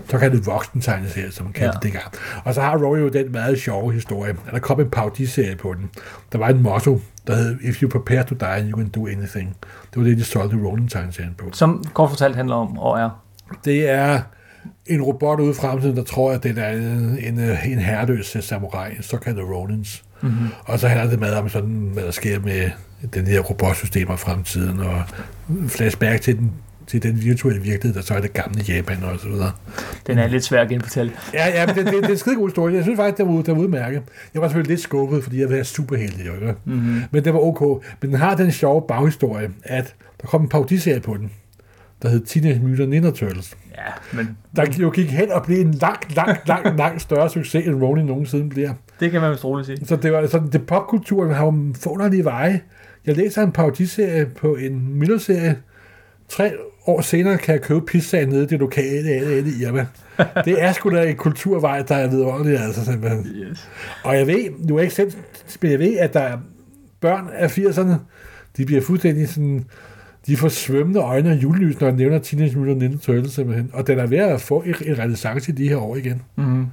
såkaldte 0.10 0.46
voksen 0.46 0.82
tegneserie, 0.82 1.32
som 1.32 1.44
man 1.46 1.54
kaldte 1.54 1.66
Ja. 1.66 1.72
det 1.72 1.84
dengang. 1.84 2.06
Og 2.44 2.54
så 2.54 2.62
har 2.62 2.78
Ronin 2.78 3.04
jo 3.04 3.10
den 3.10 3.32
meget 3.32 3.60
sjove 3.60 3.94
historie. 3.94 4.30
at 4.48 4.54
Der 4.54 4.60
kom 4.60 4.80
en 4.80 4.90
parodiserie 4.90 5.56
på 5.56 5.74
den. 5.74 5.90
Der 6.32 6.38
var 6.38 6.50
et 6.50 6.62
motto, 6.62 7.02
der 7.28 7.36
hed 7.36 7.58
If 7.62 7.82
you 7.84 7.90
prepare 7.90 8.24
to 8.24 8.36
die, 8.36 8.70
you 8.72 8.78
can 8.78 8.90
do 8.90 9.08
anything. 9.08 9.56
Det 9.62 9.98
var 10.02 10.04
det, 10.04 10.18
de 10.18 10.24
solgte 10.24 10.58
Ronin 10.58 10.88
tegneserien 10.88 11.34
på. 11.38 11.46
Som 11.54 11.84
kort 11.94 12.10
fortalt 12.10 12.36
handler 12.36 12.56
om 12.56 12.78
og 12.78 13.00
er. 13.00 13.10
Det 13.66 13.90
er 13.90 14.22
en 14.86 15.02
robot 15.02 15.40
ude 15.40 15.52
i 15.52 15.54
fremtiden, 15.54 15.98
der 15.98 16.04
tror, 16.04 16.32
at 16.32 16.44
det 16.44 16.58
er 16.58 16.70
en, 16.70 17.18
en, 17.20 17.40
en 17.66 17.80
herreløs 17.80 18.38
samurai, 18.42 18.96
en 18.98 19.04
såkaldte 19.04 19.42
Ronins. 19.42 20.04
Mm-hmm. 20.22 20.48
Og 20.66 20.80
så 20.80 20.88
handler 20.88 21.10
det 21.10 21.20
meget 21.20 21.36
om 21.38 21.50
sådan, 21.50 21.90
hvad 21.94 22.04
der 22.04 22.12
sker 22.12 22.40
med 22.40 22.70
den 23.14 23.28
her 23.28 23.40
robotsystemer 23.40 24.14
i 24.14 24.18
fremtiden, 24.18 24.80
og 24.80 25.04
flashback 25.68 26.22
til 26.22 26.38
den 26.38 26.52
til 26.88 27.04
den 27.04 27.24
virtuelle 27.24 27.62
virkelighed, 27.62 27.96
der 27.96 28.02
så 28.02 28.14
er 28.14 28.22
det 28.22 28.34
gamle 28.34 28.64
Japan 28.68 29.04
og 29.04 29.20
så 29.20 29.30
videre. 29.30 29.52
Den 30.08 30.18
er 30.18 30.28
lidt 30.28 30.44
svær 30.44 30.62
at 30.62 30.70
genfortælle. 30.70 31.12
Ja, 31.34 31.48
ja, 31.48 31.66
men 31.66 31.76
det, 31.76 31.86
det, 31.86 31.94
det 31.94 32.06
er 32.06 32.10
en 32.10 32.18
skide 32.18 32.36
god 32.36 32.48
historie. 32.48 32.76
Jeg 32.76 32.84
synes 32.84 32.98
faktisk, 32.98 33.18
det 33.18 33.28
var, 33.28 33.42
det 33.42 33.56
var 33.56 33.62
udmærket. 33.62 34.04
Jeg 34.34 34.42
var 34.42 34.48
selvfølgelig 34.48 34.70
lidt 34.70 34.82
skuffet, 34.82 35.24
fordi 35.24 35.42
jeg 35.42 35.50
var 35.50 35.64
superheldig, 35.64 36.28
jo, 36.28 36.34
ikke? 36.34 36.54
Mm-hmm. 36.66 37.02
Men 37.12 37.26
det 37.26 37.34
var 37.34 37.40
ok. 37.40 37.84
Men 38.02 38.12
den 38.12 38.20
har 38.20 38.36
den 38.36 38.52
sjove 38.52 38.84
baghistorie, 38.88 39.50
at 39.64 39.96
der 40.22 40.28
kom 40.28 40.42
en 40.42 40.50
parodiserie 40.50 41.00
på 41.00 41.18
den, 41.18 41.32
der 42.02 42.10
hed 42.10 42.26
Teenage 42.26 42.60
Mutant 42.60 42.90
Ninja 42.90 43.12
Turtles. 43.12 43.58
Ja, 43.78 44.18
men... 44.18 44.38
Der 44.56 44.66
jo 44.80 44.90
gik 44.90 45.12
hen 45.12 45.32
og 45.32 45.44
blev 45.44 45.62
en 45.62 45.72
langt, 45.72 46.16
langt, 46.16 46.48
langt, 46.48 46.78
langt 46.78 47.02
større 47.02 47.30
succes, 47.30 47.68
end 47.68 47.76
Ronin 47.76 48.06
nogensinde 48.06 48.50
bliver. 48.50 48.74
Det 49.00 49.12
kan 49.12 49.22
man 49.22 49.32
vist 49.32 49.46
roligt 49.46 49.66
sige. 49.66 49.86
Så 49.86 49.96
det 49.96 50.14
var 50.14 50.28
sådan, 50.28 50.48
det 50.48 50.68
popkulturen 50.68 51.34
har 51.34 51.46
jo 51.46 51.74
forunderlige 51.82 52.24
veje. 52.24 52.62
Jeg 53.06 53.16
læser 53.16 53.44
en 53.44 53.52
parodiserie 53.52 54.26
på 54.26 54.56
en 54.56 55.00
Miller-serie. 55.00 55.56
Tre 56.30 56.52
år 56.88 57.02
senere 57.02 57.38
kan 57.38 57.54
jeg 57.54 57.62
købe 57.62 57.82
pizzaen 57.82 58.30
nede 58.30 58.44
i 58.44 58.46
det 58.46 58.60
lokale 58.60 59.10
alle 59.10 59.50
i 59.50 59.64
Irma. 59.64 59.86
Det 60.46 60.64
er 60.64 60.74
sgu 60.74 60.90
da 60.90 61.10
en 61.10 61.16
kulturvej, 61.16 61.82
der 61.82 61.96
er 61.96 62.08
vidunderlig, 62.08 62.60
altså 62.60 62.86
simpelthen. 62.86 63.26
Yes. 63.26 63.70
Og 64.04 64.18
jeg 64.18 64.28
ved, 64.28 64.50
nu 64.60 64.76
er 64.76 64.80
jeg 64.80 64.84
ikke 64.84 64.96
selv, 64.96 65.12
men 65.62 65.72
jeg 65.72 65.80
ved, 65.80 65.98
at 65.98 66.14
der 66.14 66.20
er 66.20 66.38
børn 67.00 67.30
af 67.34 67.58
80'erne, 67.58 67.94
de 68.58 68.66
bliver 68.66 68.82
fuldstændig 68.82 69.30
sådan, 69.30 69.66
de 70.28 70.38
får 70.38 70.48
svømmende 70.48 71.00
øjne 71.00 71.30
og 71.30 71.36
julelys, 71.36 71.80
når 71.80 71.92
de 71.92 71.98
nævner 71.98 72.20
Teenage 72.20 72.58
Mutant 72.58 72.78
Ninja 72.78 72.98
Turtles 72.98 73.34
simpelthen. 73.34 73.70
Og 73.74 73.88
den 73.88 74.00
er 74.00 74.08
ved 74.08 74.18
at 74.18 74.42
få 74.42 74.62
en, 74.62 74.76
en 74.86 75.00
renaissance 75.00 75.52
i 75.52 75.56
de 75.56 75.70
her 75.70 75.78
år 75.78 75.96
igen. 75.96 76.22
Mm-hmm. 76.36 76.66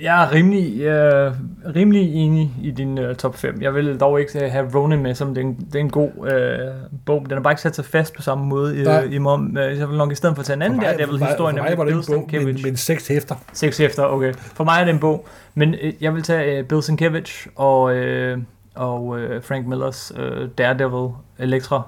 Jeg 0.00 0.24
er 0.24 0.32
rimelig, 0.32 0.80
øh, 0.80 1.32
rimelig 1.74 2.14
enig 2.14 2.52
i 2.62 2.70
din 2.70 2.98
øh, 2.98 3.16
top 3.16 3.36
5. 3.36 3.62
Jeg 3.62 3.74
vil 3.74 4.00
dog 4.00 4.20
ikke 4.20 4.44
øh, 4.44 4.52
have 4.52 4.70
Ronin 4.74 5.02
med, 5.02 5.14
som 5.14 5.34
den, 5.34 5.54
det 5.54 5.74
er 5.74 5.78
en 5.78 5.90
god 5.90 6.10
øh, 6.32 6.58
bog. 7.06 7.22
Den 7.22 7.32
har 7.32 7.40
bare 7.40 7.52
ikke 7.52 7.62
sat 7.62 7.76
sig 7.76 7.84
fast 7.84 8.14
på 8.14 8.22
samme 8.22 8.46
måde 8.46 8.76
øh, 8.76 9.14
i 9.14 9.18
mig. 9.18 9.40
Øh, 9.58 9.78
jeg 9.78 9.88
vil 9.88 9.98
nok 9.98 10.12
i 10.12 10.14
stedet 10.14 10.36
for 10.36 10.42
tage 10.42 10.54
en 10.54 10.62
anden 10.62 10.80
der, 10.80 10.96
Devil 10.96 11.26
historien. 11.26 11.56
For 11.56 11.64
mig 11.64 11.78
var 11.78 11.84
det 11.84 11.94
en 11.94 12.04
bog 12.06 12.28
med, 12.32 12.62
med 12.62 12.76
seks 12.76 13.08
hæfter. 13.08 13.34
Seks 13.52 13.78
hæfter, 13.78 14.04
okay. 14.04 14.34
For 14.34 14.64
mig 14.64 14.80
er 14.80 14.84
det 14.84 14.94
en 14.94 15.00
bog. 15.00 15.26
Men 15.54 15.74
øh, 15.82 15.92
jeg 16.00 16.14
vil 16.14 16.22
tage 16.22 16.58
øh, 16.58 16.64
Bill 16.64 16.82
Sienkiewicz 16.82 17.46
og, 17.56 17.94
øh, 17.94 18.38
og 18.74 19.20
øh, 19.20 19.42
Frank 19.42 19.66
Millers 19.66 20.12
øh, 20.16 20.48
Daredevil 20.58 21.10
Elektra 21.38 21.82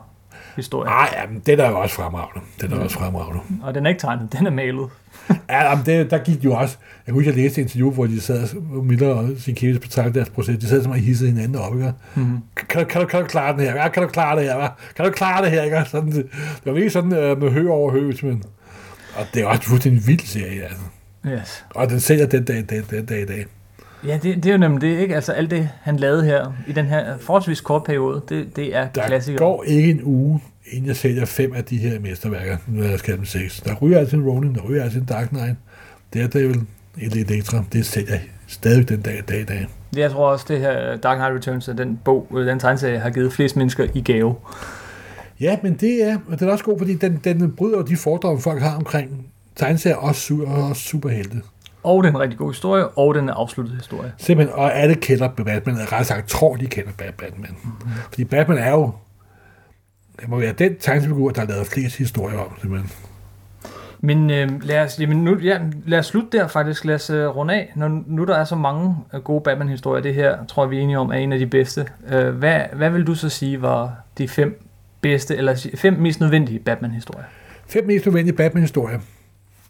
historie. 0.61 0.91
Nej, 0.91 1.15
jamen, 1.17 1.43
den 1.47 1.61
er 1.61 1.71
jo 1.71 1.81
også 1.81 1.95
fremragende. 1.95 2.47
Den 2.61 2.73
er 2.73 2.77
mm. 2.77 2.83
også 2.83 2.99
fremragende. 2.99 3.41
Og 3.63 3.75
den 3.75 3.87
er 3.87 3.91
ikke 3.91 4.01
tegnet, 4.01 4.33
den 4.33 4.47
er 4.47 4.51
malet. 4.51 4.89
ja, 5.51 5.71
jamen, 5.71 5.87
det, 5.87 6.11
der 6.11 6.19
gik 6.19 6.45
jo 6.45 6.55
også... 6.55 6.77
Jeg 7.07 7.15
husker, 7.15 7.33
jeg 7.33 7.43
læste 7.43 7.61
et 7.61 7.65
interview, 7.65 7.91
hvor 7.91 8.07
de 8.07 8.21
sad, 8.21 8.61
Miller 8.83 9.09
og 9.09 9.29
sin 9.39 9.55
kæmpe 9.55 9.81
betragtede 9.81 10.15
deres 10.15 10.31
proces, 10.31 10.59
de 10.59 10.69
sad 10.69 10.83
som 10.83 10.93
og 10.93 10.99
hissede 10.99 11.31
hinanden 11.31 11.57
op, 11.57 11.75
ikke? 11.75 11.93
Mm-hmm. 12.15 12.39
Kan, 12.57 12.87
kan, 12.87 13.01
du, 13.01 13.07
kan 13.07 13.21
du 13.21 13.27
klare 13.27 13.53
den 13.53 13.61
her? 13.61 13.75
Ja, 13.75 13.89
kan 13.89 14.03
du 14.03 14.09
klare 14.09 14.37
det 14.37 14.45
her? 14.45 14.69
Kan 14.97 15.05
du 15.05 15.11
klare 15.11 15.45
det 15.45 15.51
her? 15.51 15.63
Ikke? 15.63 15.83
Sådan, 15.87 16.13
det, 16.13 16.17
det 16.33 16.67
var 16.67 16.73
virkelig 16.73 16.93
sådan 16.93 17.13
øh, 17.13 17.43
med 17.43 17.51
hø 17.51 17.69
over 17.69 17.93
hø, 17.93 18.13
men... 18.23 18.43
Og 19.17 19.27
det 19.35 19.43
er 19.43 19.47
også 19.47 19.63
fuldstændig 19.63 20.01
en 20.01 20.07
vild 20.07 20.27
serie, 20.27 20.63
altså. 20.63 20.83
Yes. 21.27 21.65
Og 21.75 21.91
den 21.91 22.01
sælger 22.01 22.27
den 22.27 22.45
dag, 22.45 22.65
den 22.91 23.05
dag 23.07 23.23
i 23.23 23.27
dag. 23.27 23.47
Ja, 24.07 24.19
det, 24.23 24.37
det 24.37 24.47
er 24.47 24.53
jo 24.53 24.59
nemlig 24.59 24.81
det, 24.81 24.99
ikke? 24.99 25.15
Altså 25.15 25.33
alt 25.33 25.51
det, 25.51 25.69
han 25.83 25.97
lavede 25.97 26.25
her 26.25 26.53
i 26.67 26.73
den 26.73 26.87
her 26.87 27.19
forholdsvis 27.19 27.61
kort 27.61 27.85
periode, 27.85 28.23
det, 28.29 28.57
det 28.57 28.77
er 28.77 28.89
klassikere. 28.89 29.39
Der 29.39 29.45
går 29.45 29.65
ikke 29.65 29.91
en 29.91 30.01
uge, 30.03 30.41
inden 30.71 30.87
jeg 30.87 30.97
sælger 30.97 31.25
fem 31.25 31.53
af 31.53 31.65
de 31.65 31.77
her 31.77 32.01
mesterværker, 32.01 32.57
nu 32.67 32.83
er 32.83 32.89
jeg 32.89 32.99
skrevet 32.99 33.19
dem 33.19 33.27
seks. 33.27 33.61
Der 33.61 33.75
ryger 33.75 33.99
altid 33.99 34.19
en 34.19 34.25
Ronin, 34.25 34.55
der 34.55 34.61
ryger 34.61 34.85
altid 34.85 35.01
en 35.01 35.07
Dark 35.07 35.29
Knight. 35.29 35.57
Er 36.17 36.49
vel 36.49 36.61
et 37.01 37.31
Elektra, 37.31 37.65
det 37.73 37.87
sælger 37.87 38.13
jeg 38.13 38.23
stadig 38.47 38.89
den 38.89 39.01
dag, 39.01 39.23
dag 39.29 39.41
i 39.41 39.45
dag. 39.45 39.67
Jeg 39.97 40.11
tror 40.11 40.31
også, 40.31 40.47
det 40.49 40.61
her 40.61 40.97
Dark 40.97 41.19
Knight 41.19 41.35
Returns, 41.35 41.71
den 41.79 42.01
bog, 42.05 42.29
den 42.33 42.59
tegneserie, 42.59 42.99
har 42.99 43.11
givet 43.11 43.33
flest 43.33 43.57
mennesker 43.57 43.87
i 43.95 44.01
gave. 44.01 44.37
Ja, 45.41 45.59
men 45.63 45.75
det 45.75 46.05
er, 46.05 46.19
og 46.29 46.41
det 46.41 46.49
er 46.49 46.53
også 46.53 46.65
god, 46.65 46.79
fordi 46.79 46.95
den, 46.95 47.21
den 47.25 47.53
bryder 47.53 47.83
de 47.83 47.97
fordomme, 47.97 48.41
folk 48.41 48.63
har 48.63 48.77
omkring 48.77 49.27
tegneserier 49.57 49.97
og 49.97 50.09
også, 50.09 50.35
også 50.35 50.83
superhelte. 50.83 51.37
Og 51.83 52.05
den 52.05 52.15
er 52.15 52.17
en 52.17 52.21
rigtig 52.21 52.39
god 52.39 52.53
historie, 52.53 52.89
og 52.89 53.15
den 53.15 53.29
afsluttet 53.29 53.77
historie. 53.77 54.13
Simpelthen, 54.19 54.59
og 54.59 54.75
alle 54.75 54.95
kender 54.95 55.29
Batman, 55.29 55.75
eller 55.75 55.93
ret 55.93 56.07
sagt 56.07 56.29
tror, 56.29 56.57
de 56.57 56.67
kender 56.67 56.91
Batman. 56.99 57.57
Mm-hmm. 57.63 57.91
Fordi 58.09 58.25
Batman 58.25 58.59
er 58.59 58.71
jo, 58.71 58.93
det 60.21 60.29
må 60.29 60.39
være 60.39 60.53
den 60.53 60.77
tegnefigur, 60.77 61.31
der 61.31 61.41
har 61.41 61.49
lavet 61.49 61.67
flest 61.67 61.97
historier 61.97 62.39
om, 62.39 62.53
simpelthen. 62.61 62.91
Men 64.03 64.31
øh, 64.31 64.63
lad, 64.63 64.85
os, 64.85 65.01
jamen 65.01 65.25
nu, 65.25 65.39
ja, 65.39 65.59
lad 65.87 65.99
os 65.99 66.07
slutte 66.07 66.39
der 66.39 66.49
faktisk. 66.49 66.85
Lad 66.85 66.95
os 66.95 67.11
uh, 67.11 67.17
runde 67.17 67.55
af. 67.55 67.73
Når 67.77 68.03
nu 68.07 68.25
der 68.25 68.37
er 68.37 68.45
så 68.45 68.57
mange 68.57 68.97
uh, 69.15 69.21
gode 69.21 69.41
Batman-historier, 69.41 70.03
det 70.03 70.15
her 70.15 70.47
tror 70.47 70.65
jeg, 70.65 70.71
vi 70.71 70.79
er 70.79 70.81
enige 70.81 70.99
om, 70.99 71.11
er 71.11 71.15
en 71.15 71.33
af 71.33 71.39
de 71.39 71.47
bedste. 71.47 71.87
Uh, 72.13 72.29
hvad, 72.29 72.61
hvad 72.73 72.91
vil 72.91 73.07
du 73.07 73.15
så 73.15 73.29
sige 73.29 73.63
var 73.63 73.97
de 74.19 74.29
fem 74.29 74.67
bedste, 75.01 75.37
eller 75.37 75.69
fem 75.75 75.93
mest 75.93 76.21
nødvendige 76.21 76.59
Batman-historier? 76.59 77.25
Fem 77.67 77.87
mest 77.87 78.07
nødvendige 78.07 78.37
Batman-historier. 78.37 78.99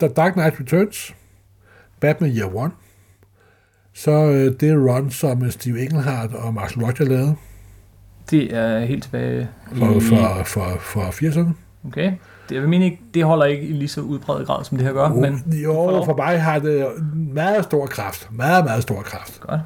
The 0.00 0.08
Dark 0.08 0.32
Knight 0.32 0.60
Returns, 0.60 1.14
Batman 2.00 2.30
Year 2.30 2.56
One, 2.56 2.70
så 3.94 4.10
øh, 4.10 4.60
det 4.60 4.90
run, 4.90 5.10
som 5.10 5.50
Steve 5.50 5.82
Englehart 5.82 6.34
og 6.34 6.54
Max 6.54 6.76
Roger 6.76 7.04
lavede. 7.04 7.34
Det 8.30 8.54
er 8.54 8.80
helt 8.80 9.02
tilbage 9.02 9.48
for, 9.74 9.96
i... 9.96 10.00
for, 10.00 10.42
for, 10.44 10.76
for 10.80 11.00
80'erne. 11.00 11.52
Okay. 11.86 12.12
Det, 12.48 12.54
jeg 12.54 12.68
mener 12.68 12.84
ikke, 12.84 13.00
det 13.14 13.24
holder 13.24 13.44
ikke 13.44 13.66
i 13.66 13.72
lige 13.72 13.88
så 13.88 14.00
udbredt 14.00 14.46
grad, 14.46 14.64
som 14.64 14.78
det 14.78 14.86
her 14.86 14.92
gør. 14.92 15.08
Jo, 15.08 15.14
men 15.14 15.44
jo 15.64 16.02
for 16.04 16.16
mig 16.16 16.42
har 16.42 16.58
det 16.58 16.86
meget 17.14 17.64
stor 17.64 17.86
kraft. 17.86 18.28
Meget, 18.32 18.64
meget 18.64 18.82
stor 18.82 19.02
kraft. 19.02 19.40
Godt. 19.40 19.60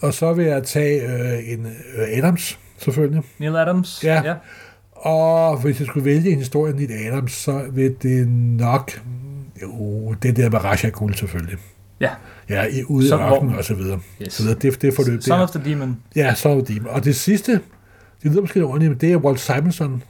Og 0.00 0.14
så 0.14 0.32
vil 0.32 0.44
jeg 0.44 0.62
tage 0.62 1.02
øh, 1.02 1.52
en 1.52 1.66
øh, 1.66 2.18
Adams, 2.18 2.58
selvfølgelig. 2.78 3.22
Neil 3.38 3.56
Adams. 3.56 4.04
Ja. 4.04 4.22
ja. 4.24 4.34
Og 4.92 5.60
hvis 5.60 5.80
jeg 5.80 5.86
skulle 5.86 6.04
vælge 6.04 6.30
en 6.30 6.38
historie 6.38 6.72
Neil 6.72 6.92
Adams, 6.92 7.32
så 7.32 7.62
vil 7.72 7.96
det 8.02 8.28
nok 8.58 9.00
jo, 9.62 10.14
det 10.22 10.36
der 10.36 10.50
med 10.50 10.64
Raja 10.64 10.88
Guld 10.88 11.14
selvfølgelig. 11.14 11.58
Ja. 12.00 12.10
Ja, 12.48 12.64
i, 12.64 12.84
ude 12.84 13.08
i 13.08 13.12
ørkenen 13.12 13.54
og 13.54 13.64
så 13.64 13.74
videre. 13.74 14.00
Yes. 14.22 14.32
Så 14.32 14.54
det, 14.54 14.82
det 14.82 14.94
forløb 14.94 15.22
Son 15.22 15.40
of 15.40 15.50
the 15.50 15.70
Demon. 15.70 15.96
Ja, 16.16 16.34
Son 16.34 16.60
of 16.60 16.66
the 16.66 16.74
Demon. 16.74 16.90
Og 16.90 17.04
det 17.04 17.16
sidste, 17.16 17.52
det 18.22 18.30
lyder 18.30 18.40
måske 18.40 18.64
ordentligt, 18.64 18.90
men 18.90 19.00
det 19.00 19.12
er 19.12 19.16
Walt 19.16 19.40
Simonson 19.40 20.02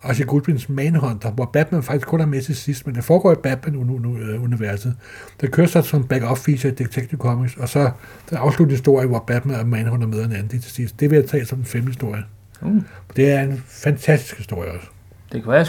og 0.00 0.10
Asher 0.10 0.26
Goodwins 0.26 0.68
Manhunter, 0.68 1.30
hvor 1.30 1.50
Batman 1.52 1.82
faktisk 1.82 2.08
kun 2.08 2.20
er 2.20 2.26
med 2.26 2.42
til 2.42 2.56
sidst, 2.56 2.86
men 2.86 2.94
det 2.94 3.04
foregår 3.04 3.32
i 3.32 3.34
Batman-universet. 3.42 4.94
Der 5.40 5.46
kører 5.46 5.66
sig 5.66 5.84
som 5.84 6.04
back-up 6.04 6.38
feature 6.38 6.72
i 6.72 6.74
Detective 6.74 7.20
Comics, 7.20 7.56
og 7.56 7.68
så 7.68 7.90
der 8.30 8.38
afslutter 8.38 8.74
historie, 8.74 9.06
hvor 9.06 9.24
Batman 9.26 9.60
og 9.60 9.66
Manhunter 9.66 10.06
møder 10.06 10.24
en 10.24 10.32
anden 10.32 10.48
til 10.60 10.72
sidst. 10.72 11.00
Det 11.00 11.10
vil 11.10 11.16
jeg 11.16 11.28
tage 11.28 11.46
som 11.46 11.58
en 11.58 11.64
femte 11.64 11.86
historie. 11.86 12.22
Uh. 12.60 12.82
Det 13.16 13.30
er 13.30 13.40
en 13.40 13.62
fantastisk 13.66 14.36
historie 14.36 14.70
også. 14.70 14.86
Det 15.32 15.42
kan 15.42 15.50
være, 15.50 15.56
at 15.56 15.58
jeg 15.58 15.66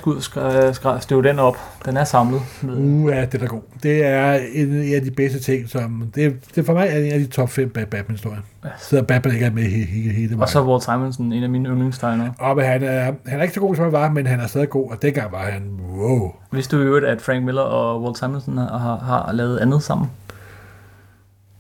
skal 0.76 0.90
ud 0.90 0.94
og 0.94 1.04
støve 1.04 1.24
den 1.24 1.40
op. 1.40 1.58
Den 1.86 1.98
er 1.98 2.04
samlet. 2.04 2.42
Uh, 2.64 3.12
ja, 3.12 3.26
det 3.26 3.44
er 3.44 3.48
god. 3.48 3.62
Det 3.84 4.06
er 4.06 4.40
en 4.54 4.94
af 4.94 5.02
de 5.02 5.12
bedste 5.12 5.40
ting, 5.40 5.70
som... 5.70 6.12
Det, 6.16 6.56
det 6.56 6.66
for 6.66 6.74
mig 6.74 6.88
er 6.88 6.98
en 6.98 7.12
af 7.12 7.20
de 7.20 7.28
top 7.28 7.50
5 7.50 7.70
Batman-historier. 7.70 8.40
Ja. 8.64 8.70
Så 8.78 9.04
Batman 9.04 9.34
ikke 9.34 9.46
er 9.46 9.52
med 9.52 9.64
hele, 9.64 9.86
hele, 9.86 10.14
hele 10.14 10.42
Og 10.42 10.50
så 10.50 10.64
Walt 10.64 10.84
Simonson, 10.84 11.34
en 11.34 11.44
af 11.44 11.50
mine 11.50 11.70
yndlingstegnere. 11.70 12.34
Og 12.40 12.56
men 12.56 12.66
han, 12.66 12.84
er, 12.84 13.14
han 13.26 13.40
er 13.40 13.42
ikke 13.42 13.54
så 13.54 13.60
god, 13.60 13.76
som 13.76 13.84
han 13.84 13.94
var, 13.94 14.10
men 14.10 14.28
han 14.28 14.40
er 14.40 14.48
stadig 14.48 14.70
god, 14.70 14.92
og 14.92 15.02
dengang 15.02 15.32
var 15.32 15.44
han... 15.44 15.80
Wow. 15.98 16.32
Vidste 16.52 16.78
du 16.78 16.82
jo, 16.82 17.06
at 17.06 17.22
Frank 17.22 17.46
Miller 17.46 17.62
og 17.62 18.04
Walt 18.04 18.18
Simonson 18.18 18.58
har, 18.58 18.98
har 18.98 19.32
lavet 19.34 19.58
andet 19.58 19.84
sammen? 19.84 20.10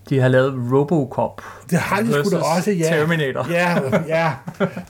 De 0.09 0.19
har 0.19 0.27
lavet 0.27 0.71
Robocop. 0.71 1.41
Det 1.69 1.79
har 1.79 2.01
de 2.01 2.11
sgu 2.11 2.29
da 2.29 2.41
også, 2.57 2.71
ja. 2.71 2.83
Terminator. 2.83 3.47
Ja, 3.49 3.81
ja. 4.07 4.33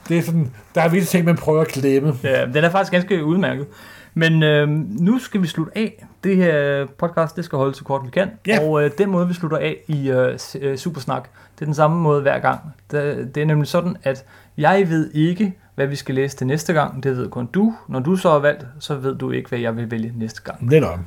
Det 0.10 0.18
er 0.18 0.22
sådan, 0.22 0.52
der 0.76 0.82
er 0.82 0.90
visse 0.90 1.10
ting, 1.10 1.26
man 1.26 1.36
prøver 1.36 1.62
at 1.62 1.68
klemme. 1.68 2.14
Ja, 2.24 2.46
den 2.46 2.64
er 2.64 2.70
faktisk 2.70 2.92
ganske 2.92 3.26
udmærket. 3.26 3.68
Men 4.14 4.44
øh, 4.44 4.70
nu 5.00 5.20
skal 5.20 5.42
vi 5.42 5.48
slutte 5.48 5.78
af. 5.78 6.06
Det 6.24 6.36
her 6.36 6.86
podcast, 6.98 7.36
det 7.36 7.46
skal 7.46 7.58
holde 7.58 7.76
så 7.76 7.84
kort 7.84 8.02
vi 8.06 8.10
kan. 8.12 8.30
Ja. 8.48 8.60
Og 8.62 8.84
øh, 8.84 8.92
den 8.98 9.10
måde, 9.10 9.28
vi 9.28 9.34
slutter 9.34 9.58
af 9.58 9.78
i 9.88 10.10
øh, 10.10 10.78
Supersnak, 10.78 11.30
det 11.56 11.62
er 11.62 11.66
den 11.66 11.74
samme 11.74 12.02
måde 12.02 12.22
hver 12.22 12.40
gang. 12.40 12.60
Det, 12.92 13.36
det 13.36 13.42
er 13.42 13.46
nemlig 13.46 13.68
sådan, 13.68 13.98
at 14.04 14.26
jeg 14.58 14.90
ved 14.90 15.12
ikke, 15.14 15.54
hvad 15.76 15.88
vi 15.88 15.96
skal 15.96 16.16
læse 16.16 16.38
til 16.38 16.48
næste 16.48 16.74
gang. 16.74 17.04
Det 17.04 17.18
ved 17.18 17.30
kun 17.30 17.46
du. 17.46 17.74
Når 17.88 18.00
du 18.00 18.16
så 18.16 18.30
er 18.30 18.40
valgt, 18.40 18.66
så 18.80 18.96
ved 18.96 19.16
du 19.16 19.32
ikke, 19.32 19.50
hvad 19.50 19.60
jeg 19.60 19.76
vil 19.76 19.92
vælge 19.92 20.14
næste 20.16 20.42
gang. 20.42 20.70
Det 20.70 20.78
er 20.78 20.82
nok. 20.82 21.00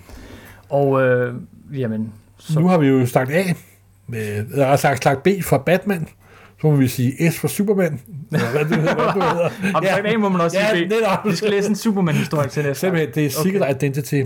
Og 0.69 1.03
øh, 1.03 1.35
jamen... 1.73 2.13
Så... 2.39 2.61
Nu 2.61 2.69
har 2.69 2.79
vi 2.79 2.87
jo 2.87 3.07
sagt 3.07 3.31
af 3.31 3.57
med, 4.13 4.47
jeg 4.57 4.69
har 4.69 4.77
sagt 4.77 5.03
slag 5.03 5.17
B 5.23 5.29
for 5.43 5.59
Batman, 5.59 6.09
så 6.61 6.67
må 6.67 6.77
vi 6.77 6.89
sige 6.89 7.33
S 7.33 7.39
for 7.39 7.49
Superman. 7.49 8.01
Eller 8.33 8.51
hvad 8.51 8.65
det 8.65 8.77
hedder. 8.77 8.95
Hvad 8.95 9.05
det 9.05 9.23
hedder. 9.33 9.51
Og 9.75 9.83
ja. 9.83 10.19
Må 10.19 10.29
man 10.29 10.41
også 10.41 10.59
ja, 10.59 10.75
sige 10.75 10.89
B. 10.89 11.27
Vi 11.27 11.37
skal 11.37 11.51
læse 11.51 11.69
en 11.69 11.77
Superman-historie 11.77 12.49
til 12.49 12.63
næste 12.63 12.81
Simpelthen, 12.81 13.15
det 13.15 13.27
er 13.27 13.31
Secret 13.31 13.63
okay. 13.63 13.75
Identity. 13.75 14.23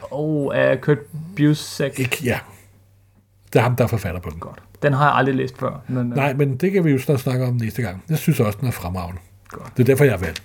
Og 0.00 0.56
af 0.56 0.80
Kurt 0.80 0.98
Busiek. 1.36 1.98
Ikke, 1.98 2.18
ja. 2.24 2.38
Det 3.52 3.58
er 3.58 3.62
ham, 3.62 3.76
der 3.76 3.84
er 3.84 3.88
forfatter 3.88 4.20
på 4.20 4.30
den. 4.30 4.38
Godt. 4.38 4.62
Den 4.82 4.92
har 4.92 5.04
jeg 5.04 5.14
aldrig 5.14 5.34
læst 5.34 5.58
før. 5.58 5.82
Men, 5.88 6.06
Nej, 6.06 6.32
men 6.34 6.56
det 6.56 6.72
kan 6.72 6.84
vi 6.84 6.90
jo 6.90 6.98
snart 6.98 7.20
snakke 7.20 7.46
om 7.46 7.54
næste 7.54 7.82
gang. 7.82 8.04
Jeg 8.08 8.18
synes 8.18 8.40
også, 8.40 8.58
den 8.60 8.68
er 8.68 8.72
fremragende. 8.72 9.20
Godt. 9.48 9.76
Det 9.76 9.82
er 9.82 9.86
derfor, 9.86 10.04
jeg 10.04 10.12
har 10.12 10.18
valgt. 10.18 10.42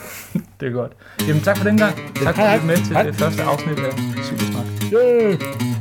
det 0.60 0.68
er 0.68 0.72
godt. 0.72 0.92
Jamen 1.28 1.42
tak 1.42 1.56
for 1.56 1.64
den 1.64 1.78
gang. 1.78 1.94
Tak 2.22 2.34
for 2.34 2.42
at 2.42 2.60
du 2.60 2.66
med 2.66 2.76
til 2.76 2.86
hej. 2.86 3.02
det 3.02 3.14
første 3.14 3.42
afsnit 3.42 3.78
af 3.78 3.92
Supersnak. 4.24 4.66
Yeah. 4.92 5.75